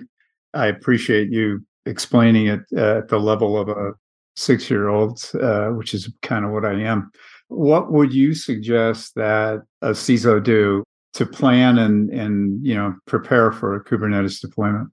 I 0.53 0.67
appreciate 0.67 1.31
you 1.31 1.65
explaining 1.85 2.47
it 2.47 2.61
at 2.77 3.07
the 3.07 3.19
level 3.19 3.57
of 3.57 3.69
a 3.69 3.93
six 4.35 4.69
year 4.69 4.87
old, 4.87 5.19
uh, 5.41 5.69
which 5.69 5.93
is 5.93 6.11
kind 6.21 6.45
of 6.45 6.51
what 6.51 6.65
I 6.65 6.73
am. 6.81 7.11
What 7.47 7.91
would 7.91 8.13
you 8.13 8.33
suggest 8.35 9.15
that 9.15 9.63
a 9.81 9.89
CISO 9.89 10.41
do 10.43 10.83
to 11.13 11.25
plan 11.25 11.79
and 11.79 12.09
and 12.11 12.65
you 12.65 12.75
know 12.75 12.95
prepare 13.07 13.51
for 13.51 13.75
a 13.75 13.83
Kubernetes 13.83 14.39
deployment? 14.39 14.89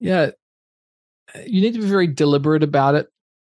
Yeah, 0.00 0.30
you 1.46 1.60
need 1.60 1.74
to 1.74 1.80
be 1.80 1.86
very 1.86 2.06
deliberate 2.06 2.62
about 2.62 2.94
it 2.94 3.08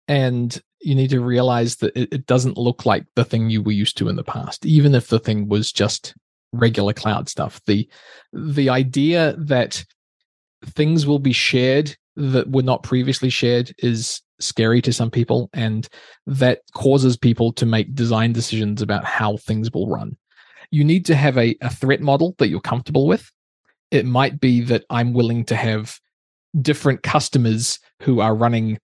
and 0.06 0.60
you 0.80 0.94
need 0.94 1.10
to 1.10 1.20
realize 1.20 1.76
that 1.76 1.96
it, 1.96 2.12
it, 2.12 2.26
doesn't 2.26 2.56
look 2.56 2.86
like 2.86 3.04
the 3.16 3.24
thing 3.24 3.50
you 3.50 3.62
were 3.62 3.72
used 3.72 3.96
to 3.98 4.08
in 4.08 4.16
the 4.16 4.24
past 4.24 4.64
even 4.64 4.94
if 4.94 5.08
the 5.08 5.18
thing 5.18 5.48
was 5.48 5.72
just 5.72 6.14
regular 6.52 6.92
cloud 6.92 7.28
stuff. 7.28 7.60
The 7.66 7.88
the 8.32 8.68
idea 8.70 9.34
that 9.38 9.84
things 10.64 11.06
will 11.06 11.18
be 11.18 11.32
shared 11.32 11.96
that 12.16 12.50
were 12.50 12.62
not 12.62 12.82
previously 12.82 13.30
shared 13.30 13.72
is 13.78 14.22
scary 14.40 14.80
to 14.82 14.92
some 14.92 15.10
people 15.10 15.50
and 15.52 15.88
that 16.26 16.60
causes 16.74 17.16
people 17.16 17.52
to 17.52 17.66
make 17.66 17.94
design 17.94 18.32
decisions 18.32 18.82
about 18.82 19.04
how 19.04 19.36
things 19.36 19.72
will 19.72 19.88
run. 19.88 20.16
You 20.70 20.84
need 20.84 21.06
to 21.06 21.14
have 21.14 21.38
a, 21.38 21.56
a 21.60 21.70
threat 21.70 22.00
model 22.00 22.34
that 22.38 22.48
you're 22.48 22.60
comfortable 22.60 23.06
with. 23.06 23.30
It 23.90 24.04
might 24.04 24.38
be 24.40 24.60
that 24.62 24.84
i'm 24.90 25.14
willing 25.14 25.44
to 25.46 25.56
have 25.56 25.98
different 26.60 27.02
customers 27.02 27.78
who 28.02 28.20
are 28.20 28.34
running 28.34 28.78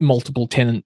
multiple 0.00 0.46
tenant 0.46 0.84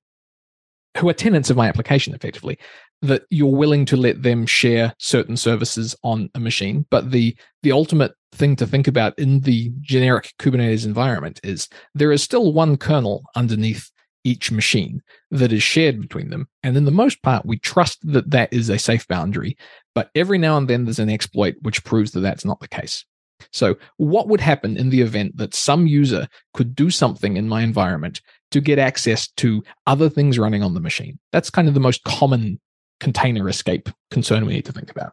who 0.99 1.09
are 1.09 1.15
tenants 1.15 1.51
of 1.51 1.57
my 1.57 1.69
application 1.69 2.15
effectively 2.15 2.59
that 3.03 3.23
you're 3.31 3.55
willing 3.55 3.85
to 3.87 3.97
let 3.97 4.23
them 4.23 4.45
share 4.45 4.93
certain 4.99 5.37
services 5.37 5.97
on 6.03 6.29
a 6.35 6.41
machine. 6.41 6.85
But 6.91 7.11
the 7.11 7.37
the 7.63 7.73
ultimate 7.73 8.13
thing 8.33 8.57
to 8.57 8.67
think 8.67 8.87
about 8.87 9.19
in 9.19 9.41
the 9.41 9.73
generic 9.81 10.33
kubernetes 10.39 10.85
environment 10.85 11.41
is 11.43 11.69
there 11.95 12.13
is 12.13 12.23
still 12.23 12.53
one 12.53 12.77
kernel 12.77 13.23
underneath 13.35 13.91
each 14.23 14.53
machine 14.53 15.01
that 15.31 15.53
is 15.53 15.63
shared 15.63 16.01
between 16.01 16.29
them. 16.29 16.47
And 16.63 16.77
in 16.77 16.85
the 16.85 16.91
most 16.91 17.23
part 17.23 17.47
we 17.47 17.59
trust 17.59 17.99
that 18.13 18.31
that 18.31 18.53
is 18.53 18.69
a 18.69 18.79
safe 18.79 19.07
boundary. 19.09 19.57
But 19.95 20.11
every 20.15 20.39
now 20.39 20.57
and 20.57 20.69
then 20.69 20.85
there's 20.85 20.99
an 20.99 21.11
exploit 21.11 21.57
which 21.63 21.85
proves 21.85 22.13
that 22.13 22.21
that's 22.21 22.45
not 22.45 22.61
the 22.61 22.69
case 22.69 23.05
so, 23.53 23.77
what 23.97 24.29
would 24.29 24.41
happen 24.41 24.77
in 24.77 24.91
the 24.91 25.01
event 25.01 25.37
that 25.37 25.55
some 25.55 25.87
user 25.87 26.29
could 26.55 26.75
do 26.75 26.91
something 26.91 27.37
in 27.37 27.49
my 27.49 27.63
environment 27.63 28.21
to 28.53 28.61
get 28.61 28.79
access 28.79 29.29
to 29.33 29.63
other 29.87 30.09
things 30.09 30.39
running 30.39 30.63
on 30.63 30.75
the 30.75 30.81
machine? 30.81 31.19
That's 31.33 31.51
kind 31.51 31.69
of 31.69 31.75
the 31.75 31.81
most 31.81 32.05
common 32.05 32.61
container 33.01 33.49
escape 33.49 33.89
concern 34.11 34.47
we 34.47 34.53
need 34.53 34.67
to 34.67 34.73
think 34.73 34.91
about. 34.91 35.13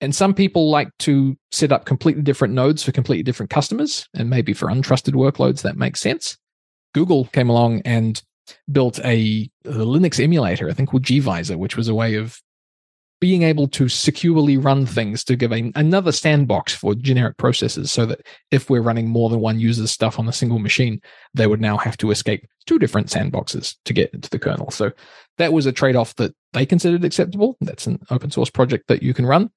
And 0.00 0.14
some 0.14 0.34
people 0.34 0.70
like 0.70 0.90
to 1.00 1.36
set 1.50 1.72
up 1.72 1.84
completely 1.84 2.22
different 2.22 2.54
nodes 2.54 2.84
for 2.84 2.92
completely 2.92 3.24
different 3.24 3.50
customers, 3.50 4.08
and 4.14 4.30
maybe 4.30 4.54
for 4.54 4.68
untrusted 4.68 5.14
workloads, 5.14 5.62
that 5.62 5.76
makes 5.76 6.00
sense. 6.00 6.36
Google 6.94 7.24
came 7.26 7.50
along 7.50 7.82
and 7.84 8.22
built 8.70 8.98
a, 9.00 9.50
a 9.64 9.72
Linux 9.72 10.22
emulator, 10.22 10.70
I 10.70 10.72
think 10.72 10.90
called 10.90 11.02
gvisor, 11.02 11.56
which 11.56 11.76
was 11.76 11.88
a 11.88 11.94
way 11.94 12.14
of 12.14 12.40
being 13.20 13.42
able 13.42 13.66
to 13.66 13.88
securely 13.88 14.56
run 14.56 14.86
things 14.86 15.24
to 15.24 15.34
give 15.34 15.52
a, 15.52 15.72
another 15.74 16.12
sandbox 16.12 16.74
for 16.74 16.94
generic 16.94 17.36
processes 17.36 17.90
so 17.90 18.06
that 18.06 18.20
if 18.50 18.70
we're 18.70 18.82
running 18.82 19.08
more 19.08 19.28
than 19.28 19.40
one 19.40 19.58
user's 19.58 19.90
stuff 19.90 20.18
on 20.18 20.28
a 20.28 20.32
single 20.32 20.58
machine, 20.58 21.00
they 21.34 21.46
would 21.46 21.60
now 21.60 21.76
have 21.76 21.96
to 21.96 22.10
escape 22.10 22.46
two 22.66 22.78
different 22.78 23.08
sandboxes 23.08 23.74
to 23.84 23.92
get 23.92 24.12
into 24.14 24.30
the 24.30 24.38
kernel. 24.38 24.70
So 24.70 24.92
that 25.38 25.52
was 25.52 25.66
a 25.66 25.72
trade 25.72 25.96
off 25.96 26.14
that 26.16 26.34
they 26.52 26.64
considered 26.64 27.04
acceptable. 27.04 27.56
That's 27.60 27.86
an 27.86 27.98
open 28.10 28.30
source 28.30 28.50
project 28.50 28.86
that 28.88 29.02
you 29.02 29.14
can 29.14 29.26
run. 29.26 29.50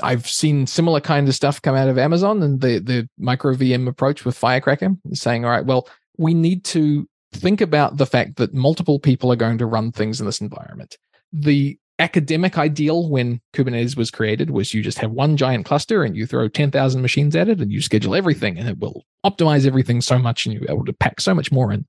I've 0.00 0.28
seen 0.28 0.66
similar 0.68 1.00
kind 1.00 1.26
of 1.26 1.34
stuff 1.34 1.60
come 1.60 1.74
out 1.74 1.88
of 1.88 1.98
Amazon 1.98 2.42
and 2.42 2.60
the, 2.60 2.78
the 2.78 3.08
micro 3.18 3.54
VM 3.54 3.88
approach 3.88 4.24
with 4.24 4.38
Firecracker, 4.38 4.94
saying, 5.12 5.44
all 5.44 5.50
right, 5.50 5.64
well, 5.64 5.88
we 6.16 6.34
need 6.34 6.64
to 6.66 7.08
think 7.32 7.60
about 7.60 7.96
the 7.96 8.06
fact 8.06 8.36
that 8.36 8.54
multiple 8.54 9.00
people 9.00 9.32
are 9.32 9.36
going 9.36 9.58
to 9.58 9.66
run 9.66 9.90
things 9.90 10.20
in 10.20 10.26
this 10.26 10.40
environment. 10.40 10.96
The 11.32 11.78
academic 11.98 12.56
ideal 12.56 13.08
when 13.08 13.40
Kubernetes 13.54 13.96
was 13.96 14.10
created 14.10 14.50
was 14.50 14.72
you 14.72 14.82
just 14.82 14.98
have 14.98 15.10
one 15.10 15.36
giant 15.36 15.66
cluster 15.66 16.04
and 16.04 16.16
you 16.16 16.26
throw 16.26 16.48
10,000 16.48 17.02
machines 17.02 17.34
at 17.34 17.48
it 17.48 17.60
and 17.60 17.72
you 17.72 17.80
schedule 17.80 18.14
everything 18.14 18.58
and 18.58 18.68
it 18.68 18.78
will 18.78 19.04
optimize 19.26 19.66
everything 19.66 20.00
so 20.00 20.18
much 20.18 20.46
and 20.46 20.54
you're 20.54 20.70
able 20.70 20.84
to 20.84 20.92
pack 20.92 21.20
so 21.20 21.34
much 21.34 21.50
more 21.50 21.72
in. 21.72 21.86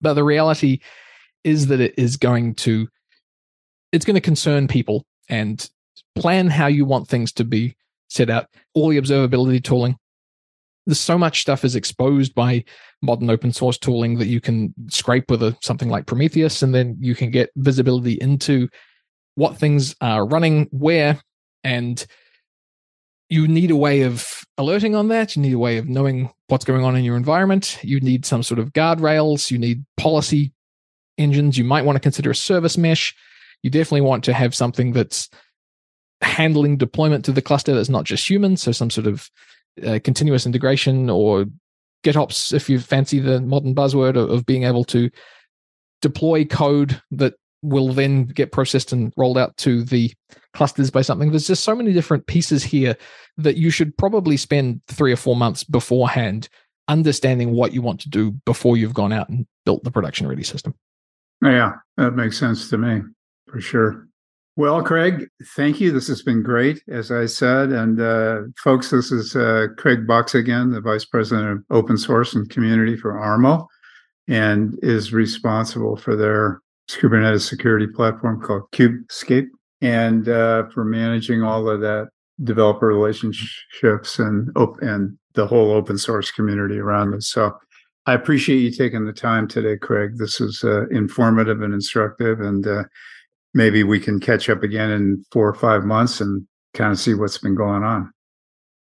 But 0.00 0.14
the 0.14 0.24
reality 0.24 0.80
is 1.42 1.68
that 1.68 1.80
it 1.80 1.94
is 1.96 2.16
going 2.16 2.54
to 2.56 2.88
it's 3.92 4.04
going 4.04 4.14
to 4.14 4.20
concern 4.20 4.66
people 4.66 5.06
and 5.28 5.70
plan 6.16 6.48
how 6.48 6.66
you 6.66 6.84
want 6.84 7.08
things 7.08 7.32
to 7.32 7.44
be 7.44 7.76
set 8.08 8.28
out. 8.28 8.48
All 8.74 8.88
the 8.88 9.00
observability 9.00 9.62
tooling. 9.62 9.96
There's 10.86 11.00
so 11.00 11.16
much 11.16 11.40
stuff 11.40 11.64
is 11.64 11.76
exposed 11.76 12.34
by 12.34 12.64
modern 13.00 13.30
open 13.30 13.52
source 13.52 13.78
tooling 13.78 14.18
that 14.18 14.26
you 14.26 14.40
can 14.40 14.74
scrape 14.88 15.30
with 15.30 15.42
a 15.42 15.56
something 15.62 15.88
like 15.88 16.06
Prometheus, 16.06 16.62
and 16.62 16.74
then 16.74 16.96
you 17.00 17.14
can 17.14 17.30
get 17.30 17.50
visibility 17.56 18.18
into 18.20 18.68
what 19.34 19.56
things 19.58 19.94
are 20.00 20.26
running 20.26 20.68
where 20.70 21.20
and 21.62 22.06
you 23.28 23.48
need 23.48 23.70
a 23.70 23.76
way 23.76 24.02
of 24.02 24.44
alerting 24.58 24.94
on 24.94 25.08
that. 25.08 25.34
You 25.34 25.42
need 25.42 25.54
a 25.54 25.58
way 25.58 25.78
of 25.78 25.88
knowing 25.88 26.30
what's 26.48 26.64
going 26.64 26.84
on 26.84 26.94
in 26.94 27.04
your 27.04 27.16
environment. 27.16 27.78
You 27.82 28.00
need 28.00 28.24
some 28.24 28.42
sort 28.42 28.60
of 28.60 28.72
guardrails. 28.72 29.50
You 29.50 29.58
need 29.58 29.84
policy 29.96 30.52
engines. 31.18 31.56
You 31.58 31.64
might 31.64 31.84
want 31.84 31.96
to 31.96 32.00
consider 32.00 32.30
a 32.30 32.34
service 32.34 32.76
mesh. 32.76 33.14
You 33.62 33.70
definitely 33.70 34.02
want 34.02 34.24
to 34.24 34.34
have 34.34 34.54
something 34.54 34.92
that's 34.92 35.28
handling 36.20 36.76
deployment 36.76 37.24
to 37.24 37.32
the 37.32 37.42
cluster 37.42 37.74
that's 37.74 37.88
not 37.88 38.04
just 38.04 38.28
human. 38.28 38.56
So 38.56 38.72
some 38.72 38.90
sort 38.90 39.06
of 39.06 39.30
uh, 39.84 39.98
continuous 40.04 40.46
integration 40.46 41.10
or 41.10 41.46
GitOps, 42.04 42.52
if 42.52 42.68
you 42.68 42.78
fancy 42.78 43.18
the 43.18 43.40
modern 43.40 43.74
buzzword 43.74 44.16
of, 44.16 44.30
of 44.30 44.46
being 44.46 44.64
able 44.64 44.84
to 44.84 45.10
deploy 46.02 46.44
code 46.44 47.00
that 47.10 47.34
will 47.64 47.92
then 47.92 48.24
get 48.26 48.52
processed 48.52 48.92
and 48.92 49.12
rolled 49.16 49.38
out 49.38 49.56
to 49.56 49.82
the 49.82 50.12
clusters 50.52 50.90
by 50.90 51.02
something. 51.02 51.30
There's 51.30 51.46
just 51.46 51.64
so 51.64 51.74
many 51.74 51.92
different 51.92 52.26
pieces 52.26 52.62
here 52.62 52.96
that 53.38 53.56
you 53.56 53.70
should 53.70 53.96
probably 53.96 54.36
spend 54.36 54.82
three 54.86 55.12
or 55.12 55.16
four 55.16 55.34
months 55.34 55.64
beforehand 55.64 56.48
understanding 56.88 57.52
what 57.52 57.72
you 57.72 57.80
want 57.80 58.00
to 58.00 58.10
do 58.10 58.32
before 58.44 58.76
you've 58.76 58.94
gone 58.94 59.12
out 59.12 59.28
and 59.28 59.46
built 59.64 59.82
the 59.84 59.90
production 59.90 60.28
ready 60.28 60.42
system. 60.42 60.74
Yeah, 61.42 61.72
that 61.96 62.12
makes 62.12 62.38
sense 62.38 62.68
to 62.70 62.78
me 62.78 63.02
for 63.48 63.60
sure. 63.60 64.06
Well, 64.56 64.82
Craig, 64.84 65.28
thank 65.56 65.80
you. 65.80 65.90
This 65.90 66.06
has 66.06 66.22
been 66.22 66.42
great, 66.42 66.80
as 66.88 67.10
I 67.10 67.26
said. 67.26 67.70
And 67.70 68.00
uh, 68.00 68.42
folks, 68.56 68.90
this 68.90 69.10
is 69.10 69.34
uh, 69.34 69.66
Craig 69.76 70.06
Box 70.06 70.34
again, 70.36 70.70
the 70.70 70.80
Vice 70.80 71.04
President 71.04 71.50
of 71.50 71.76
Open 71.76 71.96
Source 71.96 72.34
and 72.34 72.48
Community 72.48 72.96
for 72.96 73.14
Armo, 73.14 73.66
and 74.28 74.78
is 74.80 75.12
responsible 75.12 75.96
for 75.96 76.14
their 76.14 76.60
Kubernetes 76.88 77.48
security 77.48 77.86
platform 77.86 78.40
called 78.40 78.70
Kubescape, 78.72 79.48
and 79.80 80.28
uh, 80.28 80.68
for 80.68 80.84
managing 80.84 81.42
all 81.42 81.68
of 81.68 81.80
that 81.80 82.08
developer 82.42 82.86
relationships 82.86 84.18
and 84.18 84.50
op- 84.56 84.80
and 84.82 85.16
the 85.34 85.46
whole 85.46 85.72
open 85.72 85.98
source 85.98 86.30
community 86.30 86.78
around 86.78 87.14
us. 87.14 87.28
So 87.28 87.52
I 88.06 88.14
appreciate 88.14 88.58
you 88.58 88.70
taking 88.70 89.06
the 89.06 89.12
time 89.12 89.48
today, 89.48 89.76
Craig. 89.76 90.18
This 90.18 90.40
is 90.40 90.62
uh, 90.64 90.86
informative 90.88 91.62
and 91.62 91.72
instructive, 91.72 92.40
and 92.40 92.66
uh, 92.66 92.84
maybe 93.54 93.82
we 93.82 93.98
can 93.98 94.20
catch 94.20 94.50
up 94.50 94.62
again 94.62 94.90
in 94.90 95.24
four 95.32 95.48
or 95.48 95.54
five 95.54 95.84
months 95.84 96.20
and 96.20 96.46
kind 96.74 96.92
of 96.92 96.98
see 96.98 97.14
what's 97.14 97.38
been 97.38 97.54
going 97.54 97.82
on. 97.82 98.12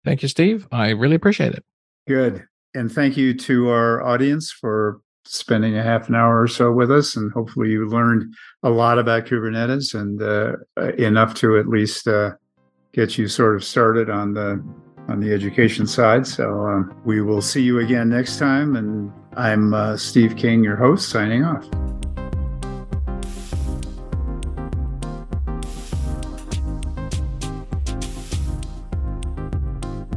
Thank 0.05 0.23
you, 0.23 0.29
Steve. 0.29 0.67
I 0.73 0.91
really 0.91 1.15
appreciate 1.15 1.53
it. 1.53 1.65
Good. 2.09 2.45
And 2.75 2.91
thank 2.91 3.17
you 3.17 3.35
to 3.35 3.69
our 3.69 4.03
audience 4.03 4.51
for 4.51 5.01
spending 5.25 5.77
a 5.77 5.83
half 5.83 6.09
an 6.09 6.15
hour 6.15 6.41
or 6.41 6.49
so 6.49 6.73
with 6.73 6.91
us. 6.91 7.17
And 7.17 7.33
hopefully, 7.33 7.71
you 7.71 7.89
learned 7.89 8.35
a 8.63 8.71
lot 8.71 8.99
about 8.99 9.27
Kubernetes 9.27 9.95
and 9.95 10.23
uh, 10.23 10.53
uh 10.77 10.93
enough 10.95 11.35
to 11.37 11.59
at 11.59 11.69
least 11.69 12.09
uh, 12.09 12.33
get 12.93 13.19
you 13.19 13.29
sort 13.29 13.57
of 13.57 13.65
started 13.65 14.11
on 14.11 14.35
the 14.35 14.63
on 15.09 15.21
the 15.21 15.33
education 15.33 15.87
side. 15.87 16.27
So 16.27 16.49
um, 16.67 17.01
we 17.05 17.21
will 17.23 17.43
see 17.43 17.63
you 17.63 17.81
again 17.81 18.09
next 18.09 18.39
time. 18.39 18.77
And 18.77 19.13
I'm 19.37 19.75
uh, 19.75 19.97
Steve 19.97 20.37
King, 20.37 20.63
your 20.63 20.77
host, 20.77 21.09
signing 21.09 21.45
off. 21.45 21.69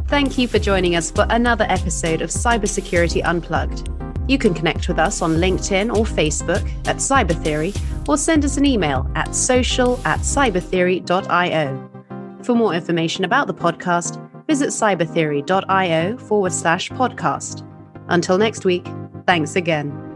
Thank 0.08 0.38
you 0.38 0.48
for 0.48 0.60
joining 0.60 0.96
us 0.96 1.12
for 1.12 1.26
another 1.30 1.66
episode 1.68 2.22
of 2.22 2.30
Cybersecurity 2.30 3.22
Unplugged. 3.26 3.90
You 4.28 4.38
can 4.38 4.54
connect 4.54 4.88
with 4.88 5.00
us 5.00 5.22
on 5.22 5.36
LinkedIn 5.36 5.96
or 5.96 6.06
Facebook 6.06 6.68
at 6.88 6.98
Cyber 6.98 7.42
Theory 7.44 7.74
or 8.08 8.18
send 8.18 8.46
us 8.46 8.58
an 8.58 8.66
email 8.66 9.10
at 9.16 9.36
social 9.36 10.00
at 10.06 10.20
cybertheory.io. 10.20 11.90
For 12.44 12.56
more 12.56 12.74
information 12.74 13.26
about 13.26 13.48
the 13.48 13.54
podcast, 13.54 14.22
visit 14.48 14.70
cybertheory.io 14.70 16.18
forward 16.18 16.54
slash 16.54 16.90
podcast. 16.92 17.68
Until 18.08 18.38
next 18.38 18.66
week, 18.66 18.86
thanks 19.26 19.56
again. 19.56 20.15